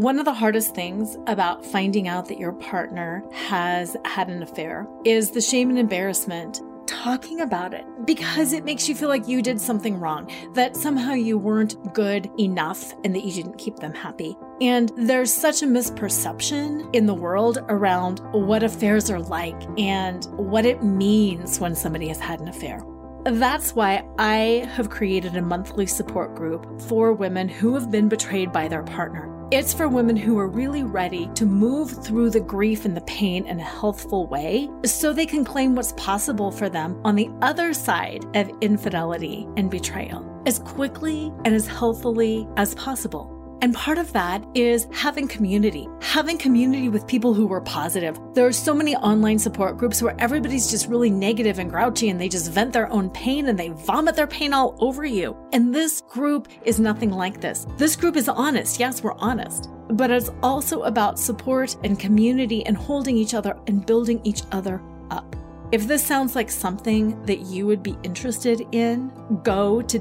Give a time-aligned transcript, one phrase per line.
[0.00, 4.88] One of the hardest things about finding out that your partner has had an affair
[5.04, 9.42] is the shame and embarrassment talking about it because it makes you feel like you
[9.42, 13.92] did something wrong, that somehow you weren't good enough and that you didn't keep them
[13.92, 14.38] happy.
[14.62, 20.64] And there's such a misperception in the world around what affairs are like and what
[20.64, 22.82] it means when somebody has had an affair.
[23.24, 28.50] That's why I have created a monthly support group for women who have been betrayed
[28.50, 29.36] by their partner.
[29.52, 33.46] It's for women who are really ready to move through the grief and the pain
[33.46, 37.74] in a healthful way so they can claim what's possible for them on the other
[37.74, 43.39] side of infidelity and betrayal as quickly and as healthily as possible.
[43.62, 48.18] And part of that is having community, having community with people who were positive.
[48.32, 52.18] There are so many online support groups where everybody's just really negative and grouchy and
[52.18, 55.36] they just vent their own pain and they vomit their pain all over you.
[55.52, 57.66] And this group is nothing like this.
[57.76, 58.80] This group is honest.
[58.80, 59.68] Yes, we're honest.
[59.88, 64.80] But it's also about support and community and holding each other and building each other
[65.10, 65.36] up.
[65.70, 69.12] If this sounds like something that you would be interested in,
[69.44, 69.98] go to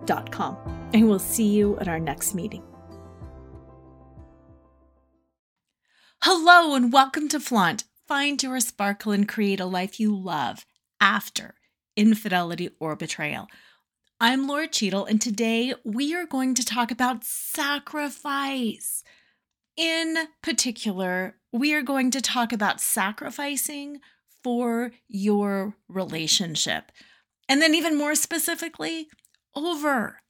[0.93, 2.63] And we'll see you at our next meeting.
[6.23, 7.85] Hello, and welcome to Flaunt.
[8.07, 10.65] Find your sparkle and create a life you love
[11.01, 11.55] after
[11.97, 13.47] infidelity or betrayal.
[14.21, 19.03] I'm Laura Cheadle, and today we are going to talk about sacrifice.
[19.77, 24.01] In particular, we are going to talk about sacrificing
[24.43, 26.93] for your relationship.
[27.49, 29.09] And then, even more specifically,
[29.55, 30.21] over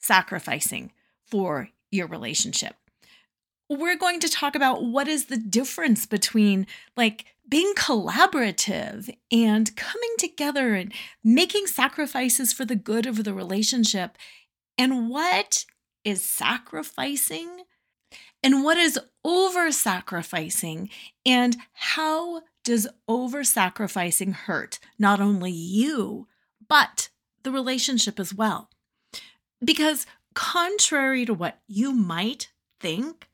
[0.00, 0.92] sacrificing
[1.24, 2.76] for your relationship.
[3.68, 10.14] We're going to talk about what is the difference between like being collaborative and coming
[10.18, 14.18] together and making sacrifices for the good of the relationship,
[14.76, 15.64] and what
[16.04, 17.62] is sacrificing
[18.42, 20.90] and what is over sacrificing,
[21.24, 26.28] and how does over sacrificing hurt not only you,
[26.68, 27.08] but
[27.42, 28.68] the relationship as well?
[29.64, 33.28] Because, contrary to what you might think,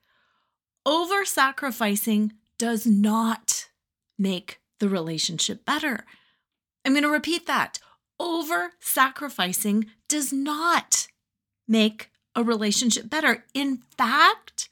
[0.86, 3.68] over sacrificing does not
[4.18, 6.04] make the relationship better.
[6.84, 7.78] I'm going to repeat that.
[8.18, 11.08] Over sacrificing does not
[11.66, 13.44] make a relationship better.
[13.54, 14.68] In fact,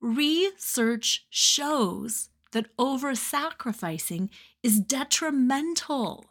[0.00, 4.30] research shows that over sacrificing
[4.62, 6.26] is detrimental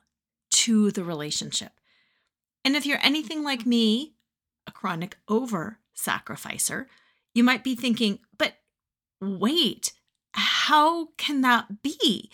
[0.51, 1.71] to the relationship.
[2.63, 4.13] And if you're anything like me,
[4.67, 6.87] a chronic over sacrificer,
[7.33, 8.55] you might be thinking, but
[9.19, 9.93] wait,
[10.33, 12.31] how can that be?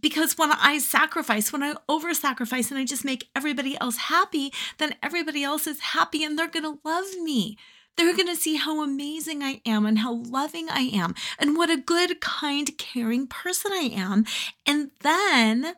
[0.00, 4.52] Because when I sacrifice, when I over sacrifice and I just make everybody else happy,
[4.78, 7.56] then everybody else is happy and they're going to love me.
[7.96, 11.68] They're going to see how amazing I am and how loving I am and what
[11.68, 14.24] a good, kind, caring person I am.
[14.64, 15.74] And then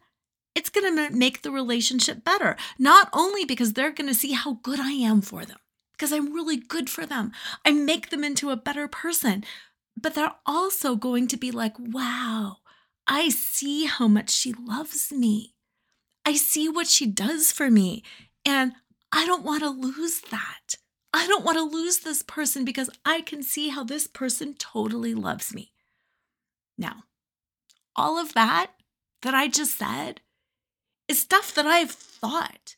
[0.54, 2.56] it's going to make the relationship better.
[2.78, 5.56] Not only because they're going to see how good I am for them,
[6.00, 7.30] because I'm really good for them,
[7.62, 9.44] I make them into a better person,
[9.94, 12.56] but they're also going to be like, wow,
[13.06, 15.56] I see how much she loves me.
[16.24, 18.02] I see what she does for me.
[18.46, 18.72] And
[19.12, 20.76] I don't want to lose that.
[21.12, 25.12] I don't want to lose this person because I can see how this person totally
[25.12, 25.72] loves me.
[26.78, 27.04] Now,
[27.94, 28.70] all of that
[29.20, 30.22] that I just said
[31.08, 32.76] is stuff that I've thought.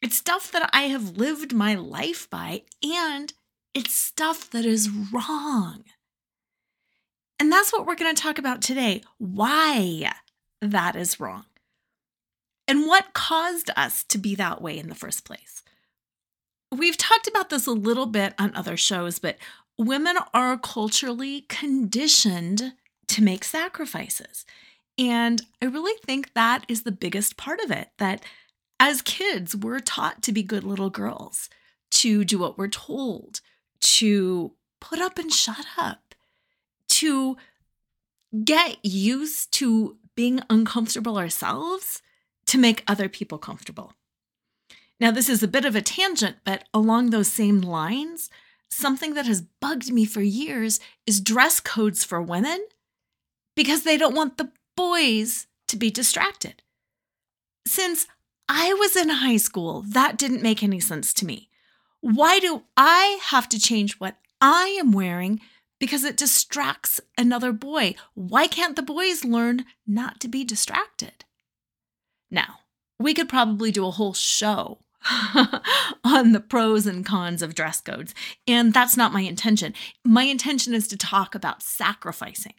[0.00, 3.32] It's stuff that I have lived my life by, and
[3.74, 5.84] it's stuff that is wrong.
[7.40, 10.12] And that's what we're going to talk about today why
[10.60, 11.44] that is wrong,
[12.66, 15.62] and what caused us to be that way in the first place.
[16.70, 19.38] We've talked about this a little bit on other shows, but
[19.78, 22.74] women are culturally conditioned
[23.06, 24.44] to make sacrifices.
[24.98, 28.22] And I really think that is the biggest part of it that
[28.80, 31.48] as kids, we're taught to be good little girls,
[31.90, 33.40] to do what we're told,
[33.80, 36.14] to put up and shut up,
[36.88, 37.36] to
[38.44, 42.02] get used to being uncomfortable ourselves
[42.46, 43.92] to make other people comfortable.
[45.00, 48.30] Now, this is a bit of a tangent, but along those same lines,
[48.70, 52.66] something that has bugged me for years is dress codes for women
[53.54, 56.62] because they don't want the boys to be distracted.
[57.66, 58.06] Since
[58.48, 61.50] I was in high school, that didn't make any sense to me.
[62.00, 65.40] Why do I have to change what I am wearing
[65.78, 67.94] because it distracts another boy?
[68.14, 71.24] Why can't the boys learn not to be distracted?
[72.30, 72.60] Now,
[72.98, 74.78] we could probably do a whole show
[76.04, 78.14] on the pros and cons of dress codes,
[78.46, 79.74] and that's not my intention.
[80.04, 82.54] My intention is to talk about sacrificing.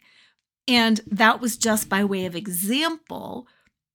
[0.66, 3.48] And that was just by way of example,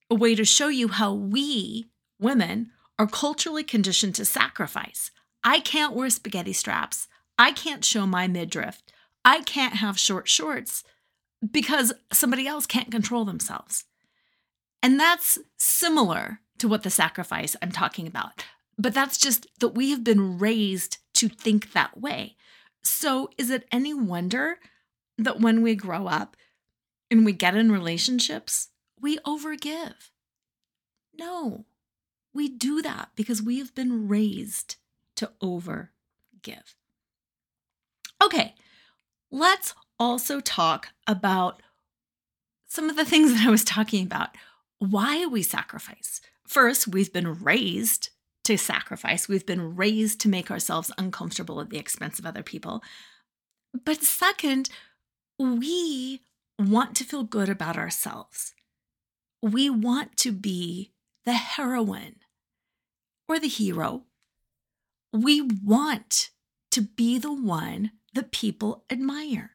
[0.10, 1.88] a way to show you how we,
[2.20, 5.12] women, are culturally conditioned to sacrifice.
[5.44, 7.08] I can't wear spaghetti straps.
[7.38, 8.82] I can't show my midriff.
[9.24, 10.84] I can't have short shorts
[11.52, 13.86] because somebody else can't control themselves.
[14.82, 18.46] And that's similar to what the sacrifice I'm talking about.
[18.78, 22.36] But that's just that we have been raised to think that way.
[22.84, 24.58] So is it any wonder
[25.18, 26.36] that when we grow up
[27.10, 28.70] and we get in relationships,
[29.00, 30.10] we overgive?
[31.18, 31.66] No,
[32.34, 34.76] we do that because we have been raised
[35.16, 36.76] to overgive.
[38.24, 38.56] Okay,
[39.32, 41.62] let's also talk about
[42.68, 44.30] some of the things that I was talking about.
[44.80, 46.22] Why we sacrifice.
[46.48, 48.10] First, we've been raised
[48.44, 52.84] to sacrifice, we've been raised to make ourselves uncomfortable at the expense of other people.
[53.84, 54.70] But second,
[55.40, 56.22] we
[56.60, 58.54] want to feel good about ourselves.
[59.42, 60.92] We want to be
[61.26, 62.18] the heroine
[63.28, 64.04] or the hero.
[65.14, 66.30] We want
[66.72, 69.52] to be the one that people admire.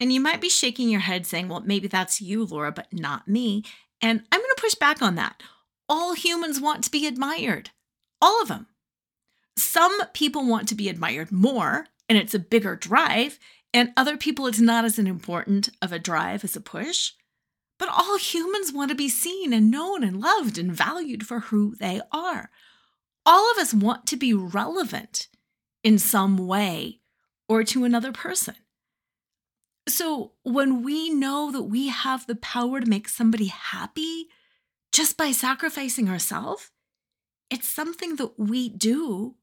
[0.00, 3.28] And you might be shaking your head saying, well, maybe that's you, Laura, but not
[3.28, 3.64] me.
[4.00, 5.42] And I'm going to push back on that.
[5.88, 7.70] All humans want to be admired,
[8.20, 8.66] all of them.
[9.56, 13.38] Some people want to be admired more, and it's a bigger drive.
[13.72, 17.12] And other people, it's not as an important of a drive as a push.
[17.84, 21.74] But all humans want to be seen and known and loved and valued for who
[21.74, 22.48] they are.
[23.26, 25.28] All of us want to be relevant
[25.82, 27.00] in some way
[27.46, 28.54] or to another person.
[29.86, 34.28] So when we know that we have the power to make somebody happy
[34.90, 36.70] just by sacrificing ourselves,
[37.50, 39.34] it's something that we do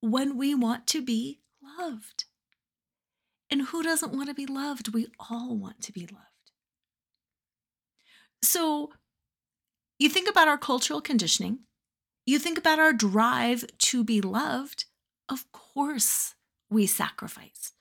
[0.00, 1.40] when we want to be
[1.76, 2.26] loved.
[3.50, 4.94] And who doesn't want to be loved?
[4.94, 6.33] We all want to be loved.
[8.44, 8.92] So
[9.98, 11.60] you think about our cultural conditioning,
[12.26, 14.84] you think about our drive to be loved.
[15.28, 16.34] Of course,
[16.70, 17.72] we sacrifice.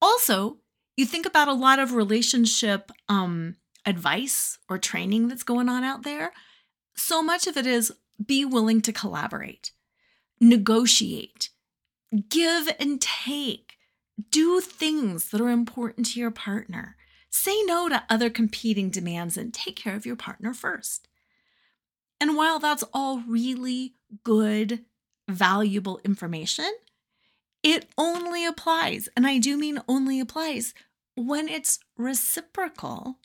[0.00, 0.58] Also,
[0.96, 3.56] you think about a lot of relationship um,
[3.86, 6.32] advice or training that's going on out there.
[6.94, 7.92] So much of it is
[8.24, 9.72] be willing to collaborate,
[10.40, 11.50] negotiate,
[12.28, 13.74] give and take,
[14.30, 16.96] do things that are important to your partner.
[17.36, 21.08] Say no to other competing demands and take care of your partner first.
[22.20, 24.84] And while that's all really good,
[25.28, 26.70] valuable information,
[27.60, 30.74] it only applies, and I do mean only applies,
[31.16, 33.18] when it's reciprocal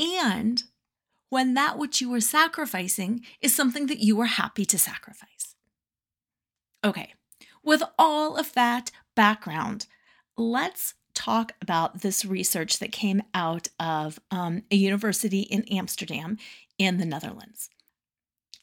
[0.00, 0.64] and
[1.28, 5.54] when that which you are sacrificing is something that you are happy to sacrifice.
[6.82, 7.14] Okay,
[7.62, 9.86] with all of that background,
[10.36, 16.38] let's talk about this research that came out of um, a university in Amsterdam
[16.78, 17.68] in the Netherlands.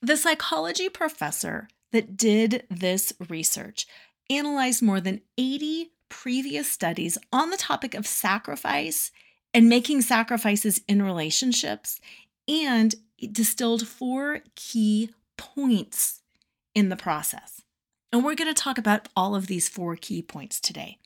[0.01, 3.87] The psychology professor that did this research
[4.29, 9.11] analyzed more than 80 previous studies on the topic of sacrifice
[9.53, 11.99] and making sacrifices in relationships,
[12.47, 12.95] and
[13.31, 16.21] distilled four key points
[16.75, 17.61] in the process.
[18.11, 20.99] And we're going to talk about all of these four key points today.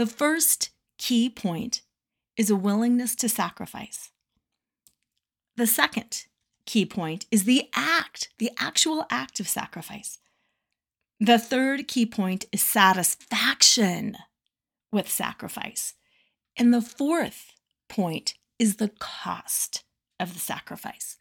[0.00, 1.82] The first key point
[2.34, 4.12] is a willingness to sacrifice.
[5.58, 6.24] The second
[6.64, 10.16] key point is the act, the actual act of sacrifice.
[11.20, 14.16] The third key point is satisfaction
[14.90, 15.92] with sacrifice.
[16.56, 17.52] And the fourth
[17.86, 19.84] point is the cost
[20.18, 21.18] of the sacrifice.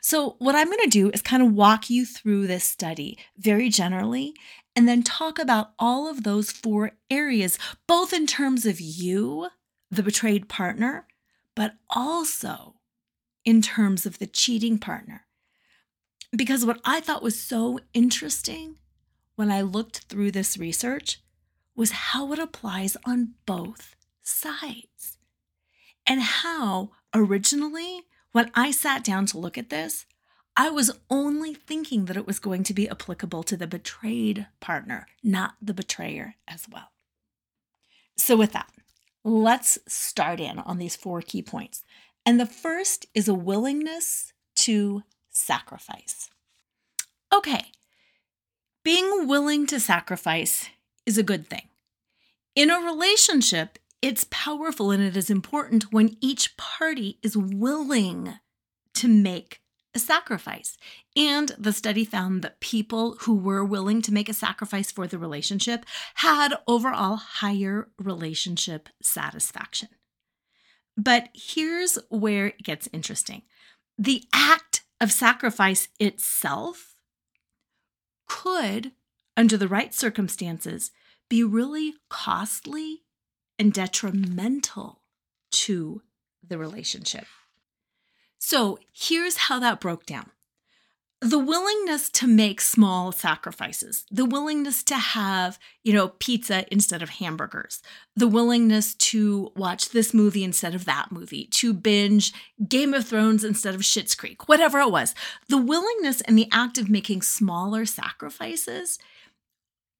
[0.00, 3.68] So, what I'm going to do is kind of walk you through this study very
[3.68, 4.34] generally
[4.76, 9.48] and then talk about all of those four areas, both in terms of you,
[9.90, 11.06] the betrayed partner,
[11.56, 12.76] but also
[13.44, 15.26] in terms of the cheating partner.
[16.34, 18.78] Because what I thought was so interesting
[19.34, 21.20] when I looked through this research
[21.74, 25.18] was how it applies on both sides.
[26.06, 30.06] And how originally, when I sat down to look at this,
[30.56, 35.06] I was only thinking that it was going to be applicable to the betrayed partner,
[35.22, 36.90] not the betrayer as well.
[38.16, 38.70] So, with that,
[39.24, 41.82] let's start in on these four key points.
[42.26, 46.28] And the first is a willingness to sacrifice.
[47.32, 47.66] Okay,
[48.84, 50.68] being willing to sacrifice
[51.06, 51.68] is a good thing.
[52.54, 58.34] In a relationship, it's powerful and it is important when each party is willing
[58.94, 59.60] to make
[59.94, 60.76] a sacrifice.
[61.16, 65.18] And the study found that people who were willing to make a sacrifice for the
[65.18, 65.84] relationship
[66.16, 69.88] had overall higher relationship satisfaction.
[70.96, 73.42] But here's where it gets interesting
[73.98, 76.94] the act of sacrifice itself
[78.26, 78.92] could,
[79.36, 80.90] under the right circumstances,
[81.28, 83.02] be really costly
[83.60, 85.02] and detrimental
[85.52, 86.00] to
[86.48, 87.26] the relationship.
[88.38, 90.30] So here's how that broke down
[91.22, 97.10] the willingness to make small sacrifices, the willingness to have, you know, pizza instead of
[97.10, 97.82] hamburgers,
[98.16, 102.32] the willingness to watch this movie instead of that movie, to binge
[102.66, 105.14] Game of Thrones instead of Schitt's Creek, whatever it was.
[105.50, 108.98] The willingness and the act of making smaller sacrifices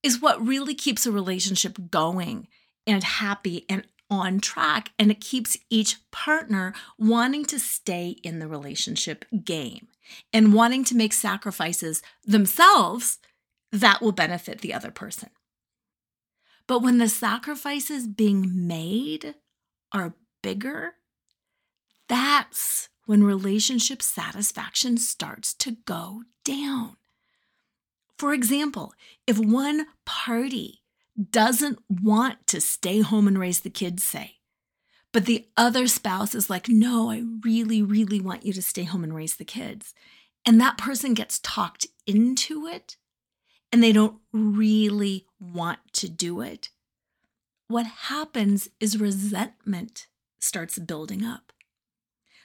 [0.02, 2.49] is what really keeps a relationship going
[2.90, 4.90] and happy and on track.
[4.99, 9.88] And it keeps each partner wanting to stay in the relationship game
[10.32, 13.18] and wanting to make sacrifices themselves
[13.73, 15.30] that will benefit the other person.
[16.66, 19.35] But when the sacrifices being made
[19.92, 20.94] are bigger,
[22.09, 26.97] that's when relationship satisfaction starts to go down.
[28.18, 28.92] For example,
[29.26, 30.79] if one party
[31.31, 34.37] doesn't want to stay home and raise the kids, say,
[35.12, 39.02] but the other spouse is like, no, I really, really want you to stay home
[39.02, 39.93] and raise the kids.
[40.47, 42.97] And that person gets talked into it
[43.73, 46.71] and they don't really want to do it.
[47.69, 50.07] What happens is resentment
[50.40, 51.52] starts building up.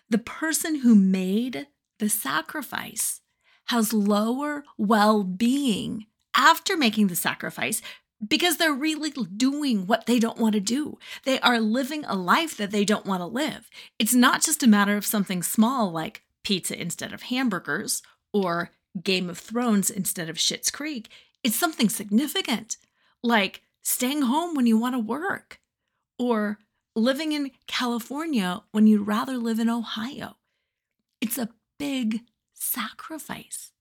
[0.09, 1.67] The person who made
[1.99, 3.21] the sacrifice
[3.67, 6.05] has lower well being
[6.35, 7.81] after making the sacrifice
[8.27, 10.97] because they're really doing what they don't want to do.
[11.23, 13.69] They are living a life that they don't want to live.
[13.99, 18.01] It's not just a matter of something small like pizza instead of hamburgers
[18.33, 21.09] or Game of Thrones instead of Schitt's Creek.
[21.43, 22.77] It's something significant
[23.21, 25.59] like staying home when you want to work
[26.17, 26.59] or
[26.95, 30.37] living in California when you'd rather live in Ohio.
[31.19, 32.21] It's a big
[32.53, 33.71] sacrifice.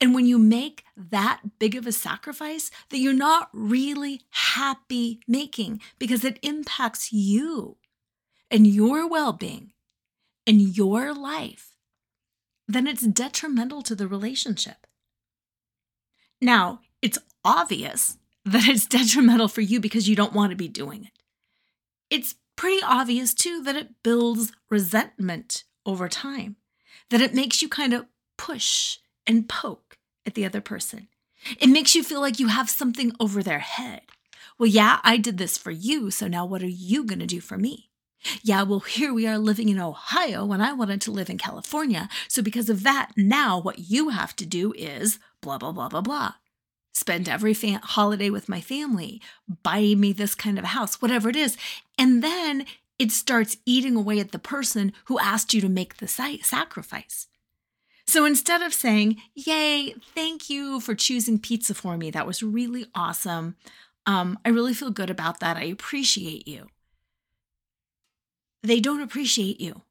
[0.00, 5.80] And when you make that big of a sacrifice that you're not really happy making
[5.98, 7.76] because it impacts you
[8.50, 9.72] and your well being
[10.46, 11.76] and your life,
[12.68, 14.86] then it's detrimental to the relationship.
[16.40, 21.04] Now, it's obvious that it's detrimental for you because you don't want to be doing
[21.04, 21.22] it.
[22.10, 26.56] It's pretty obvious, too, that it builds resentment over time,
[27.10, 31.08] that it makes you kind of push and poke at the other person.
[31.58, 34.02] It makes you feel like you have something over their head.
[34.58, 37.40] Well, yeah, I did this for you, so now what are you going to do
[37.40, 37.90] for me?
[38.42, 42.08] Yeah, well, here we are living in Ohio when I wanted to live in California.
[42.28, 46.02] So, because of that, now what you have to do is blah, blah, blah, blah,
[46.02, 46.34] blah.
[46.94, 49.20] Spend every fa- holiday with my family,
[49.62, 51.56] buy me this kind of house, whatever it is.
[51.98, 52.66] And then
[52.98, 57.26] it starts eating away at the person who asked you to make the sacrifice.
[58.06, 62.86] So instead of saying, Yay, thank you for choosing pizza for me, that was really
[62.94, 63.56] awesome.
[64.06, 65.56] Um, I really feel good about that.
[65.56, 66.66] I appreciate you.
[68.62, 69.82] They don't appreciate you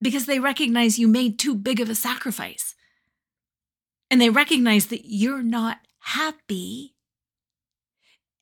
[0.00, 2.74] because they recognize you made too big of a sacrifice.
[4.10, 6.94] And they recognize that you're not happy.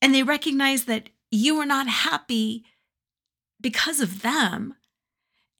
[0.00, 2.64] And they recognize that you are not happy
[3.60, 4.74] because of them.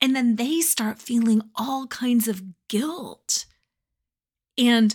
[0.06, 3.44] And then they start feeling all kinds of guilt
[4.56, 4.94] and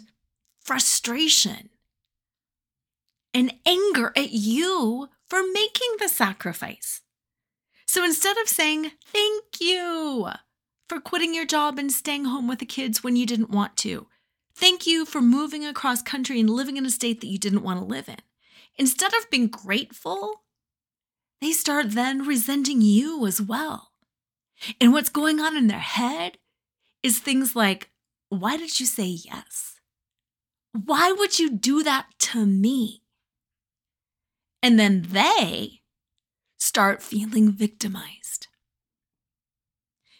[0.63, 1.69] frustration
[3.33, 7.01] and anger at you for making the sacrifice.
[7.85, 10.29] So instead of saying, Thank you
[10.87, 14.07] for quitting your job and staying home with the kids when you didn't want to,
[14.55, 17.81] thank you for moving across country and living in a state that you didn't want
[17.81, 18.19] to live in,
[18.77, 20.43] instead of being grateful,
[21.41, 23.90] they start then resenting you as well.
[24.79, 26.37] And what's going on in their head
[27.03, 27.89] is things like,
[28.29, 29.79] why did you say yes?
[30.73, 33.01] Why would you do that to me?
[34.63, 35.81] And then they
[36.57, 38.47] start feeling victimized.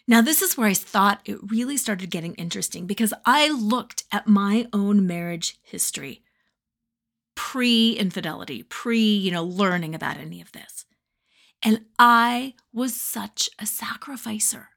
[0.08, 4.26] Now, this is where I thought it really started getting interesting because I looked at
[4.26, 6.22] my own marriage history
[7.34, 10.81] pre infidelity, pre, you know, learning about any of this.
[11.62, 14.70] And I was such a sacrificer.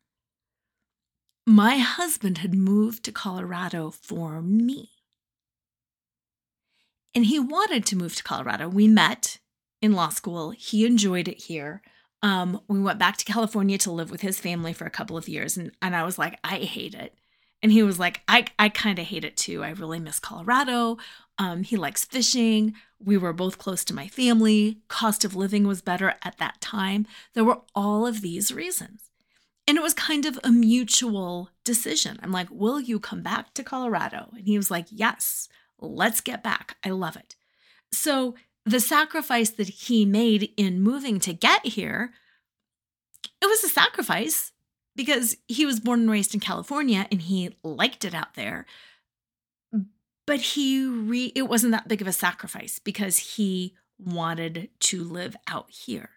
[1.47, 4.89] My husband had moved to Colorado for me.
[7.13, 8.67] And he wanted to move to Colorado.
[8.67, 9.39] We met
[9.81, 10.51] in law school.
[10.51, 11.81] He enjoyed it here.
[12.21, 15.29] Um, we went back to California to live with his family for a couple of
[15.29, 15.57] years.
[15.57, 17.15] And, and I was like, I hate it.
[17.65, 19.63] And he was like, I, I kind of hate it too.
[19.63, 20.99] I really miss Colorado.
[21.39, 22.75] Um, he likes fishing.
[23.03, 24.81] We were both close to my family.
[24.87, 27.07] Cost of living was better at that time.
[27.33, 29.09] There were all of these reasons.
[29.67, 32.19] And it was kind of a mutual decision.
[32.21, 34.29] I'm like, Will you come back to Colorado?
[34.35, 36.77] And he was like, Yes, let's get back.
[36.83, 37.35] I love it.
[37.91, 42.11] So the sacrifice that he made in moving to get here,
[43.41, 44.51] it was a sacrifice
[44.95, 48.65] because he was born and raised in California and he liked it out there
[50.25, 55.35] but he re it wasn't that big of a sacrifice because he wanted to live
[55.47, 56.11] out here.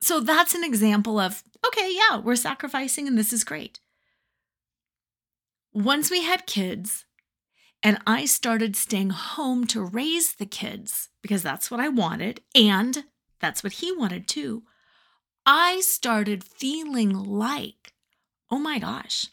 [0.00, 3.80] So that's an example of okay, yeah, we're sacrificing and this is great.
[5.72, 7.06] Once we had kids
[7.82, 13.04] and I started staying home to raise the kids because that's what I wanted and
[13.40, 14.62] that's what he wanted too.
[15.44, 17.92] I started feeling like,
[18.50, 19.26] oh my gosh,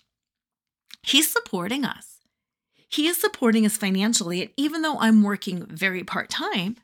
[1.03, 2.19] he's supporting us
[2.89, 4.41] he is supporting us financially.
[4.41, 6.77] And even though I'm working very part time,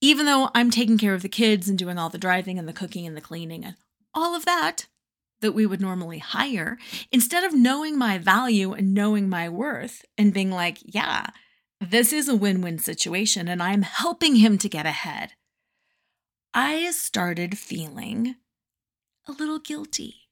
[0.00, 2.72] even though I'm taking care of the kids and doing all the driving and the
[2.72, 3.76] cooking and the cleaning and
[4.14, 4.86] all of that
[5.40, 6.78] that we would normally hire,
[7.12, 11.26] instead of knowing my value and knowing my worth and being like, yeah,
[11.80, 15.34] this is a win win situation and I'm helping him to get ahead,
[16.60, 18.34] I started feeling
[19.28, 20.28] a little guilty.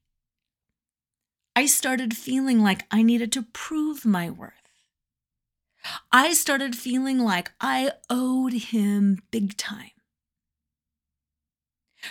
[1.55, 4.51] I started feeling like I needed to prove my worth.
[6.11, 9.91] I started feeling like I owed him big time.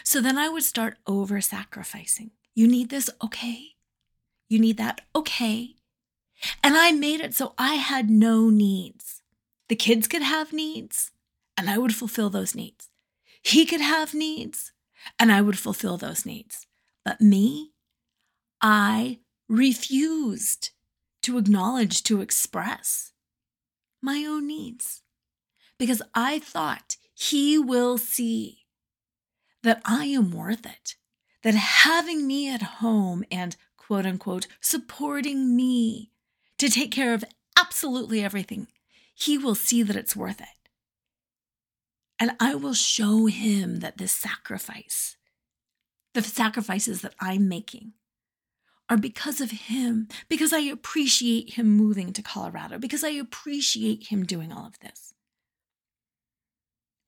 [0.03, 2.31] So then I would start over sacrificing.
[2.55, 3.11] You need this?
[3.23, 3.75] Okay.
[4.49, 5.03] You need that?
[5.15, 5.75] Okay.
[6.65, 9.21] And I made it so I had no needs.
[9.69, 11.11] The kids could have needs,
[11.59, 12.89] and I would fulfill those needs.
[13.47, 14.73] He could have needs,
[15.21, 16.67] and I would fulfill those needs.
[17.05, 17.75] But me,
[18.61, 20.71] I refused
[21.23, 23.13] to acknowledge, to express
[24.03, 25.03] my own needs
[25.79, 28.67] because I thought he will see
[29.63, 30.97] that I am worth it,
[31.45, 36.11] that having me at home and quote unquote supporting me
[36.59, 37.25] to take care of
[37.57, 38.67] absolutely everything,
[39.15, 40.56] he will see that it's worth it.
[42.19, 45.17] And I will show him that this sacrifice,
[46.15, 47.93] the sacrifices that I'm making,
[48.89, 54.25] are because of him, because I appreciate him moving to Colorado, because I appreciate him
[54.25, 55.13] doing all of this.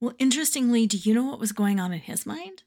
[0.00, 2.64] Well, interestingly, do you know what was going on in his mind?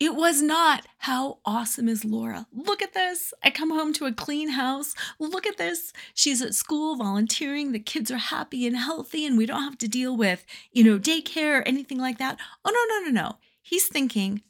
[0.00, 2.46] It was not, how awesome is Laura?
[2.52, 3.32] Look at this.
[3.44, 4.94] I come home to a clean house.
[5.20, 5.92] Look at this.
[6.14, 7.70] She's at school volunteering.
[7.70, 10.98] The kids are happy and healthy, and we don't have to deal with, you know,
[10.98, 12.38] daycare or anything like that.
[12.64, 13.36] Oh, no, no, no, no.
[13.62, 14.42] He's thinking,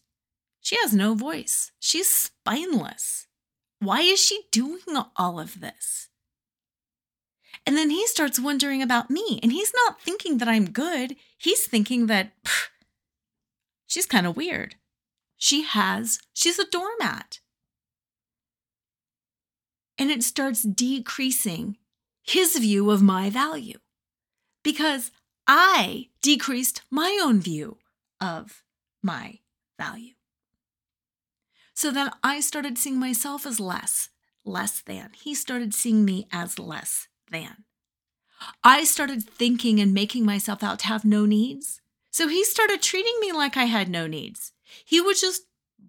[0.60, 1.72] she has no voice.
[1.78, 3.26] She's spineless.
[3.80, 4.80] Why is she doing
[5.14, 6.08] all of this?
[7.66, 11.16] And then he starts wondering about me, and he's not thinking that I'm good.
[11.36, 12.32] He's thinking that
[13.86, 14.76] she's kind of weird.
[15.44, 17.40] She has, she's a doormat.
[19.98, 21.76] And it starts decreasing
[22.22, 23.76] his view of my value
[24.62, 25.10] because
[25.46, 27.76] I decreased my own view
[28.22, 28.62] of
[29.02, 29.40] my
[29.78, 30.14] value.
[31.74, 34.08] So then I started seeing myself as less,
[34.46, 35.10] less than.
[35.12, 37.64] He started seeing me as less than.
[38.62, 41.82] I started thinking and making myself out to have no needs.
[42.10, 44.53] So he started treating me like I had no needs.
[44.84, 45.42] He would just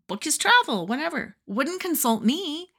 [0.08, 2.70] book his travel whatever, wouldn't consult me.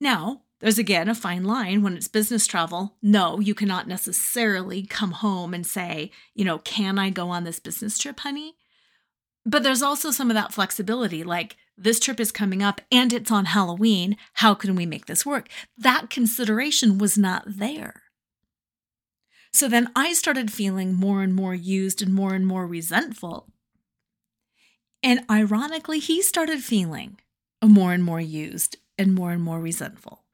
[0.00, 2.96] Now, there's again a fine line when it's business travel.
[3.00, 7.60] No, you cannot necessarily come home and say, you know, can I go on this
[7.60, 8.56] business trip, honey?
[9.46, 13.30] But there's also some of that flexibility, like this trip is coming up and it's
[13.30, 14.16] on Halloween.
[14.34, 15.48] How can we make this work?
[15.76, 18.02] That consideration was not there.
[19.52, 23.48] So then I started feeling more and more used and more and more resentful.
[25.02, 27.20] And ironically, he started feeling
[27.64, 30.24] more and more used and more and more resentful.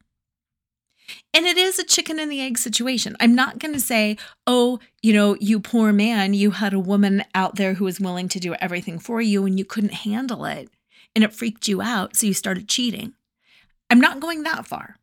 [1.35, 3.16] And it is a chicken and the egg situation.
[3.20, 7.24] I'm not going to say, oh, you know, you poor man, you had a woman
[7.35, 10.70] out there who was willing to do everything for you and you couldn't handle it
[11.14, 13.12] and it freaked you out, so you started cheating.
[13.90, 14.96] I'm not going that far.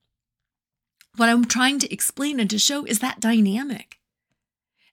[1.15, 4.00] What I'm trying to explain and to show is that dynamic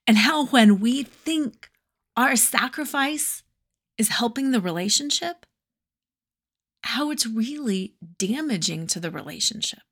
[0.07, 1.71] and how when we think
[2.17, 3.43] our sacrifice
[3.99, 5.45] is helping the relationship,
[6.85, 9.83] how it's really damaging to the relationship.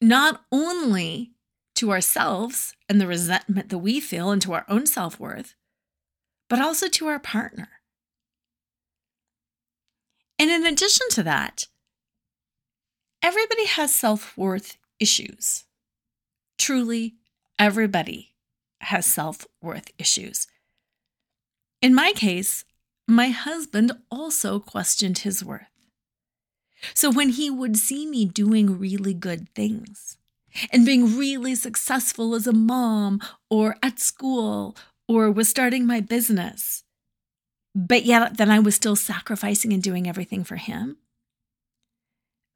[0.00, 1.32] Not only
[1.76, 5.54] to ourselves and the resentment that we feel and to our own self worth,
[6.48, 7.68] but also to our partner.
[10.38, 11.66] And in addition to that,
[13.22, 15.64] everybody has self worth issues.
[16.58, 17.14] Truly,
[17.58, 18.34] everybody
[18.80, 20.46] has self worth issues.
[21.86, 22.64] In my case,
[23.06, 25.70] my husband also questioned his worth.
[26.94, 30.18] So when he would see me doing really good things
[30.72, 36.82] and being really successful as a mom or at school or was starting my business,
[37.72, 40.96] but yet then I was still sacrificing and doing everything for him,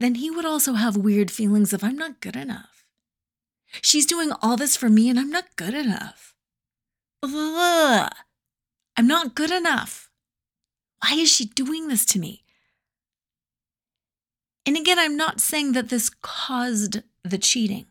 [0.00, 2.84] then he would also have weird feelings of I'm not good enough.
[3.80, 6.34] She's doing all this for me and I'm not good enough.
[7.22, 8.12] Ugh.
[8.96, 10.10] I'm not good enough.
[11.02, 12.44] Why is she doing this to me?
[14.66, 17.86] And again, I'm not saying that this caused the cheating,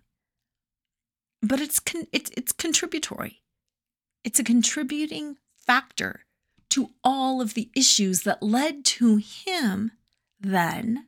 [1.41, 3.41] but it's con- it's it's contributory.
[4.23, 6.21] It's a contributing factor
[6.69, 9.91] to all of the issues that led to him
[10.39, 11.07] then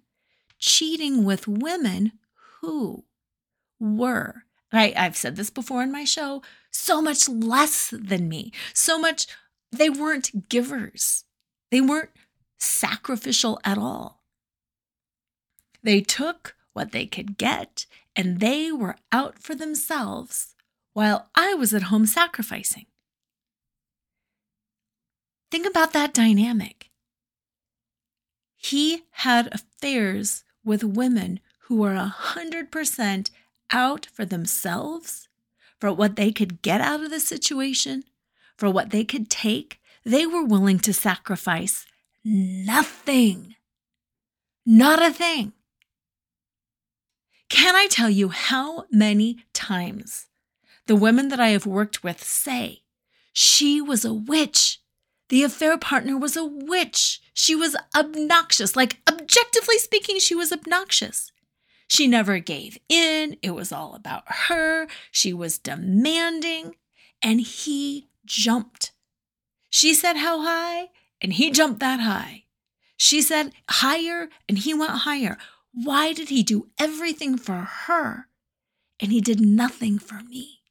[0.57, 2.13] cheating with women
[2.61, 3.03] who
[3.79, 8.97] were I, I've said this before in my show so much less than me, so
[8.97, 9.27] much
[9.71, 11.23] they weren't givers.
[11.69, 12.09] They weren't
[12.59, 14.23] sacrificial at all.
[15.83, 20.55] They took what they could get and they were out for themselves
[20.93, 22.85] while I was at home sacrificing.
[25.49, 26.89] Think about that dynamic.
[28.55, 33.31] He had affairs with women who were 100%
[33.71, 35.27] out for themselves,
[35.79, 38.03] for what they could get out of the situation,
[38.61, 41.87] for what they could take, they were willing to sacrifice
[42.23, 43.55] nothing.
[44.67, 45.53] Not a thing.
[47.49, 50.27] Can I tell you how many times
[50.85, 52.83] the women that I have worked with say,
[53.33, 54.79] she was a witch.
[55.29, 57.19] The affair partner was a witch.
[57.33, 58.75] She was obnoxious.
[58.75, 61.31] Like, objectively speaking, she was obnoxious.
[61.87, 63.37] She never gave in.
[63.41, 64.85] It was all about her.
[65.09, 66.75] She was demanding.
[67.23, 68.93] And he jumped.
[69.69, 70.89] She said, How high?
[71.21, 72.45] And he jumped that high.
[72.97, 75.37] She said, Higher, and he went higher.
[75.73, 78.27] Why did he do everything for her
[78.99, 80.61] and he did nothing for me?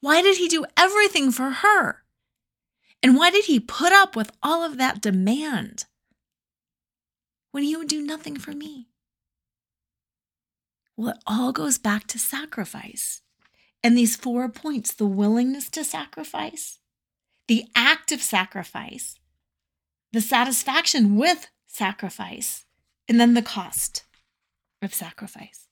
[0.00, 2.02] Why did he do everything for her?
[3.02, 5.84] And why did he put up with all of that demand
[7.50, 8.88] when he would do nothing for me?
[10.96, 13.22] Well, it all goes back to sacrifice.
[13.82, 16.78] And these four points the willingness to sacrifice,
[17.48, 19.18] the act of sacrifice,
[20.12, 22.66] the satisfaction with sacrifice,
[23.08, 24.04] and then the cost
[24.82, 25.66] of sacrifice.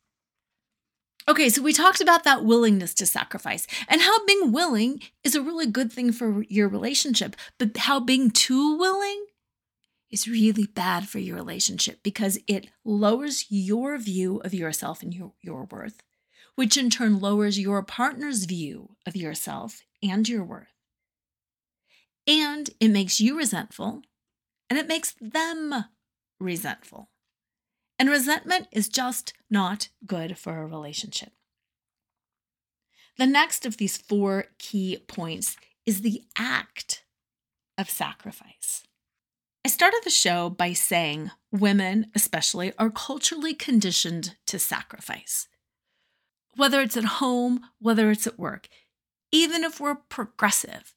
[1.28, 5.42] Okay, so we talked about that willingness to sacrifice and how being willing is a
[5.42, 9.26] really good thing for your relationship, but how being too willing
[10.10, 15.32] is really bad for your relationship because it lowers your view of yourself and your,
[15.42, 16.02] your worth
[16.58, 20.74] which in turn lowers your partner's view of yourself and your worth.
[22.26, 24.02] And it makes you resentful,
[24.68, 25.84] and it makes them
[26.40, 27.10] resentful.
[27.96, 31.30] And resentment is just not good for a relationship.
[33.18, 37.04] The next of these four key points is the act
[37.78, 38.82] of sacrifice.
[39.64, 45.46] I started the show by saying women, especially, are culturally conditioned to sacrifice
[46.58, 48.68] whether it's at home, whether it's at work.
[49.30, 50.94] Even if we're progressive,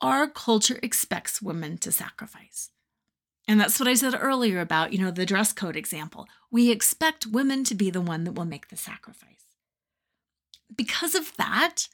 [0.00, 2.70] our culture expects women to sacrifice.
[3.46, 6.28] And that's what I said earlier about, you know, the dress code example.
[6.50, 9.44] We expect women to be the one that will make the sacrifice.
[10.74, 11.88] Because of that,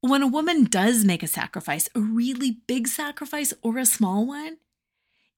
[0.00, 4.56] when a woman does make a sacrifice, a really big sacrifice or a small one,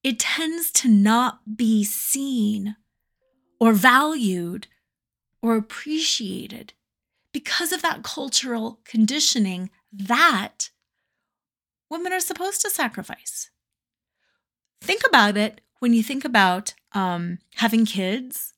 [0.02, 2.76] it tends to not be seen
[3.58, 4.66] or valued
[5.42, 6.72] or appreciated
[7.32, 10.70] because of that cultural conditioning that
[11.90, 13.50] women are supposed to sacrifice.
[14.80, 18.54] think about it when you think about um, having kids,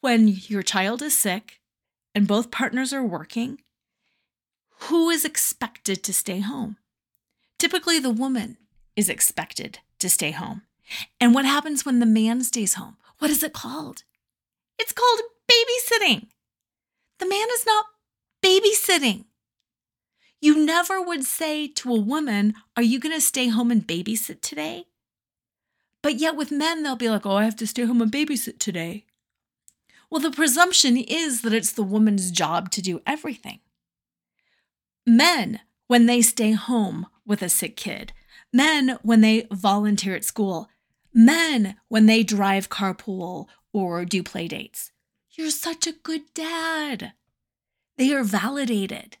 [0.00, 1.60] when your child is sick
[2.14, 3.60] and both partners are working,
[4.88, 6.76] who is expected to stay home?
[7.58, 8.56] Typically, the woman
[8.96, 10.62] is expected to stay home.
[11.20, 12.96] And what happens when the man stays home?
[13.18, 14.02] What is it called?
[14.78, 15.20] It's called
[15.52, 16.28] babysitting.
[17.18, 17.86] The man is not
[18.44, 19.24] babysitting.
[20.40, 24.40] You never would say to a woman, Are you going to stay home and babysit
[24.40, 24.86] today?
[26.02, 28.58] But yet, with men, they'll be like, Oh, I have to stay home and babysit
[28.58, 29.04] today.
[30.10, 33.60] Well, the presumption is that it's the woman's job to do everything.
[35.06, 38.12] Men, when they stay home with a sick kid,
[38.52, 40.68] men, when they volunteer at school,
[41.14, 44.90] men, when they drive carpool or do play dates.
[45.34, 47.12] You're such a good dad.
[47.96, 49.16] They are validated.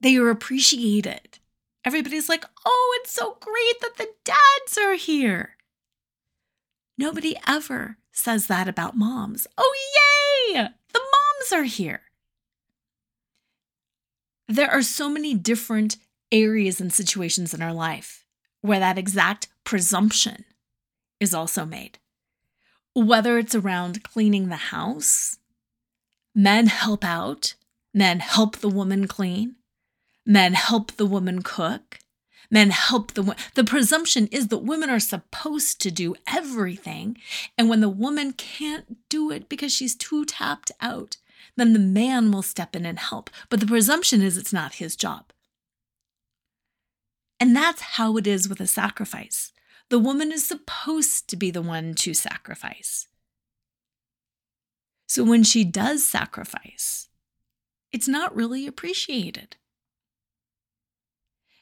[0.00, 1.38] They are appreciated.
[1.84, 5.56] Everybody's like, oh, it's so great that the dads are here.
[6.96, 9.46] Nobody ever says that about moms.
[9.58, 9.74] Oh,
[10.54, 10.68] yay!
[10.92, 12.02] The moms are here.
[14.46, 15.96] There are so many different
[16.30, 18.24] areas and situations in our life
[18.60, 20.44] where that exact presumption
[21.18, 21.98] is also made.
[22.94, 25.38] Whether it's around cleaning the house,
[26.34, 27.54] men help out,
[27.94, 29.56] men help the woman clean,
[30.24, 31.98] Men help the woman cook.
[32.50, 33.38] Men help the woman.
[33.54, 37.16] the presumption is that women are supposed to do everything,
[37.56, 41.16] and when the woman can't do it because she's too tapped out,
[41.56, 43.30] then the man will step in and help.
[43.48, 45.32] But the presumption is it's not his job.
[47.40, 49.51] And that's how it is with a sacrifice.
[49.92, 53.08] The woman is supposed to be the one to sacrifice.
[55.06, 57.10] So when she does sacrifice,
[57.92, 59.56] it's not really appreciated.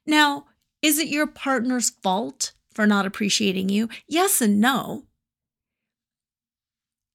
[0.07, 0.45] Now,
[0.81, 3.88] is it your partner's fault for not appreciating you?
[4.07, 5.07] Yes and no.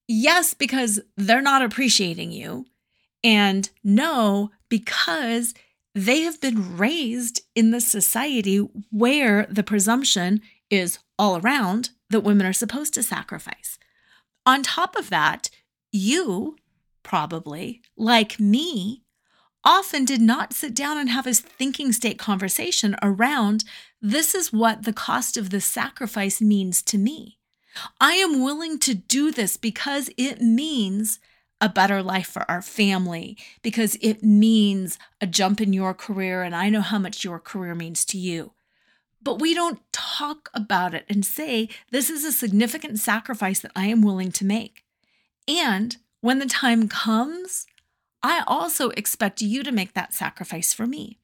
[0.10, 2.66] Yes, because they're not appreciating you.
[3.24, 5.54] And no, because
[5.94, 8.58] they have been raised in the society
[8.92, 13.78] where the presumption is all around that women are supposed to sacrifice.
[14.46, 15.50] On top of that,
[15.92, 16.56] you
[17.04, 19.04] probably, like me,
[19.64, 23.64] often did not sit down and have a thinking state conversation around
[24.02, 27.40] this is what the cost of this sacrifice means to me.
[28.00, 31.20] I am willing to do this because it means
[31.60, 36.56] a better life for our family, because it means a jump in your career, and
[36.56, 38.52] I know how much your career means to you.
[39.26, 43.88] But we don't talk about it and say, this is a significant sacrifice that I
[43.88, 44.86] am willing to make.
[45.48, 47.66] And when the time comes,
[48.24, 51.20] I also expect you to make that sacrifice for me.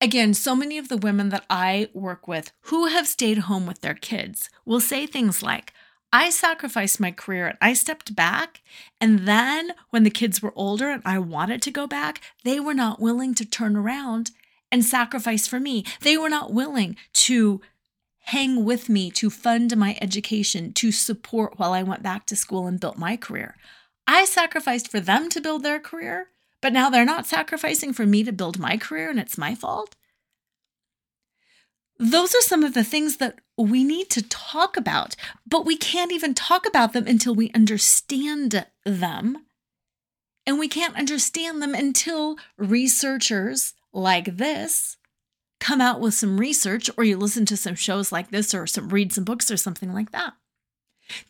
[0.00, 3.80] Again, so many of the women that I work with who have stayed home with
[3.80, 5.72] their kids will say things like,
[6.12, 8.62] I sacrificed my career and I stepped back.
[9.00, 12.74] And then when the kids were older and I wanted to go back, they were
[12.74, 14.30] not willing to turn around
[14.70, 15.84] and sacrifice for me.
[16.00, 17.60] They were not willing to
[18.28, 22.66] hang with me, to fund my education, to support while I went back to school
[22.66, 23.56] and built my career.
[24.06, 26.28] I sacrificed for them to build their career,
[26.60, 29.96] but now they're not sacrificing for me to build my career and it's my fault.
[31.98, 36.12] Those are some of the things that we need to talk about, but we can't
[36.12, 39.38] even talk about them until we understand them.
[40.46, 44.96] And we can't understand them until researchers like this
[45.60, 48.88] come out with some research, or you listen to some shows like this, or some
[48.90, 50.34] read some books, or something like that.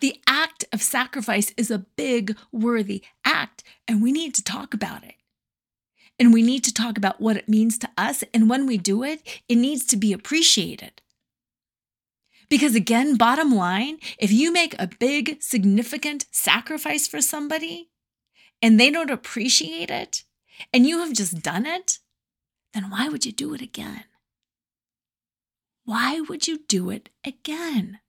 [0.01, 5.05] The act of sacrifice is a big, worthy act, and we need to talk about
[5.05, 5.15] it.
[6.19, 8.25] And we need to talk about what it means to us.
[8.35, 11.01] And when we do it, it needs to be appreciated.
[12.49, 17.91] Because again, bottom line, if you make a big, significant sacrifice for somebody
[18.61, 20.25] and they don't appreciate it,
[20.73, 21.99] and you have just done it,
[22.75, 24.05] then why would you do it again?
[25.85, 28.01] Why would you do it again?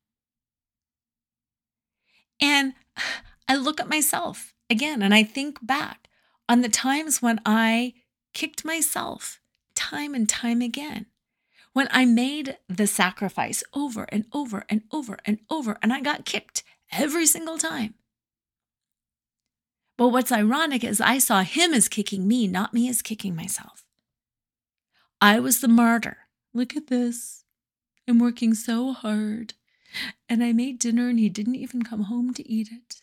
[2.42, 2.74] And
[3.48, 6.08] I look at myself again and I think back
[6.48, 7.94] on the times when I
[8.34, 9.40] kicked myself
[9.76, 11.08] time and time again.
[11.74, 16.26] When I made the sacrifice over and over and over and over, and I got
[16.26, 17.94] kicked every single time.
[19.98, 23.84] But what's ironic is I saw him as kicking me, not me as kicking myself.
[25.22, 26.18] I was the martyr.
[26.54, 27.44] Look at this.
[28.08, 29.54] I'm working so hard.
[30.28, 33.02] And I made dinner and he didn't even come home to eat it.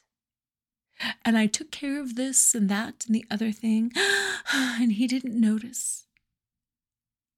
[1.24, 3.92] And I took care of this and that and the other thing,
[4.52, 6.06] and he didn't notice.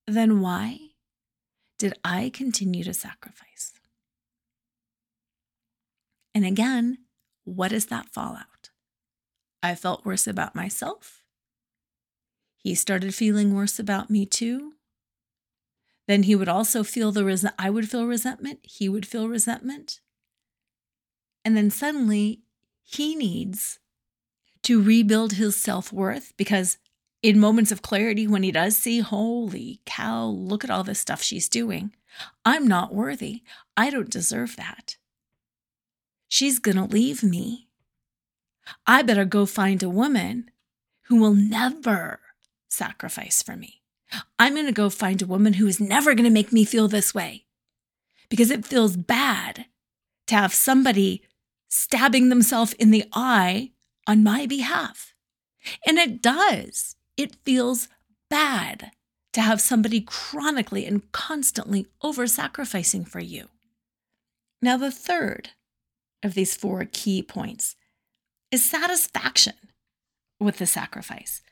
[0.07, 0.79] Then why
[1.79, 3.73] did I continue to sacrifice?
[6.35, 6.99] And again,
[7.45, 8.71] what is that fallout?
[9.63, 11.18] I felt worse about myself.
[12.69, 14.75] He started feeling worse about me too.
[16.07, 20.03] Then he would also feel the res- I would feel resentment, he would feel resentment.
[21.47, 22.43] And then suddenly
[22.83, 23.79] he needs
[24.65, 26.77] to rebuild his self-worth because
[27.23, 31.23] in moments of clarity when he does see holy cow, look at all this stuff
[31.23, 31.95] she's doing.
[32.45, 33.45] I'm not worthy.
[33.79, 34.99] I don't deserve that.
[36.29, 37.69] She's going to leave me.
[38.87, 40.51] I better go find a woman
[41.05, 42.21] who will never
[42.69, 43.83] sacrifice for me.
[44.39, 46.89] I'm going to go find a woman who is never going to make me feel
[46.89, 47.45] this way
[48.29, 49.67] because it feels bad
[50.27, 51.23] to have somebody
[51.69, 53.73] stabbing themselves in the eye
[54.07, 55.15] on my behalf.
[55.87, 56.97] And it does.
[57.17, 57.89] It feels
[58.31, 58.93] bad
[59.33, 63.49] to have somebody chronically and constantly over sacrificing for you.
[64.63, 65.51] Now, the third
[66.23, 67.77] of these four key points
[68.51, 69.55] is satisfaction
[70.41, 71.43] with the sacrifice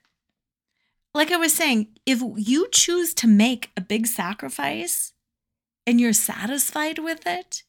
[1.16, 5.14] like I was saying, if you choose to make a big sacrifice
[5.87, 7.62] and you're satisfied with it,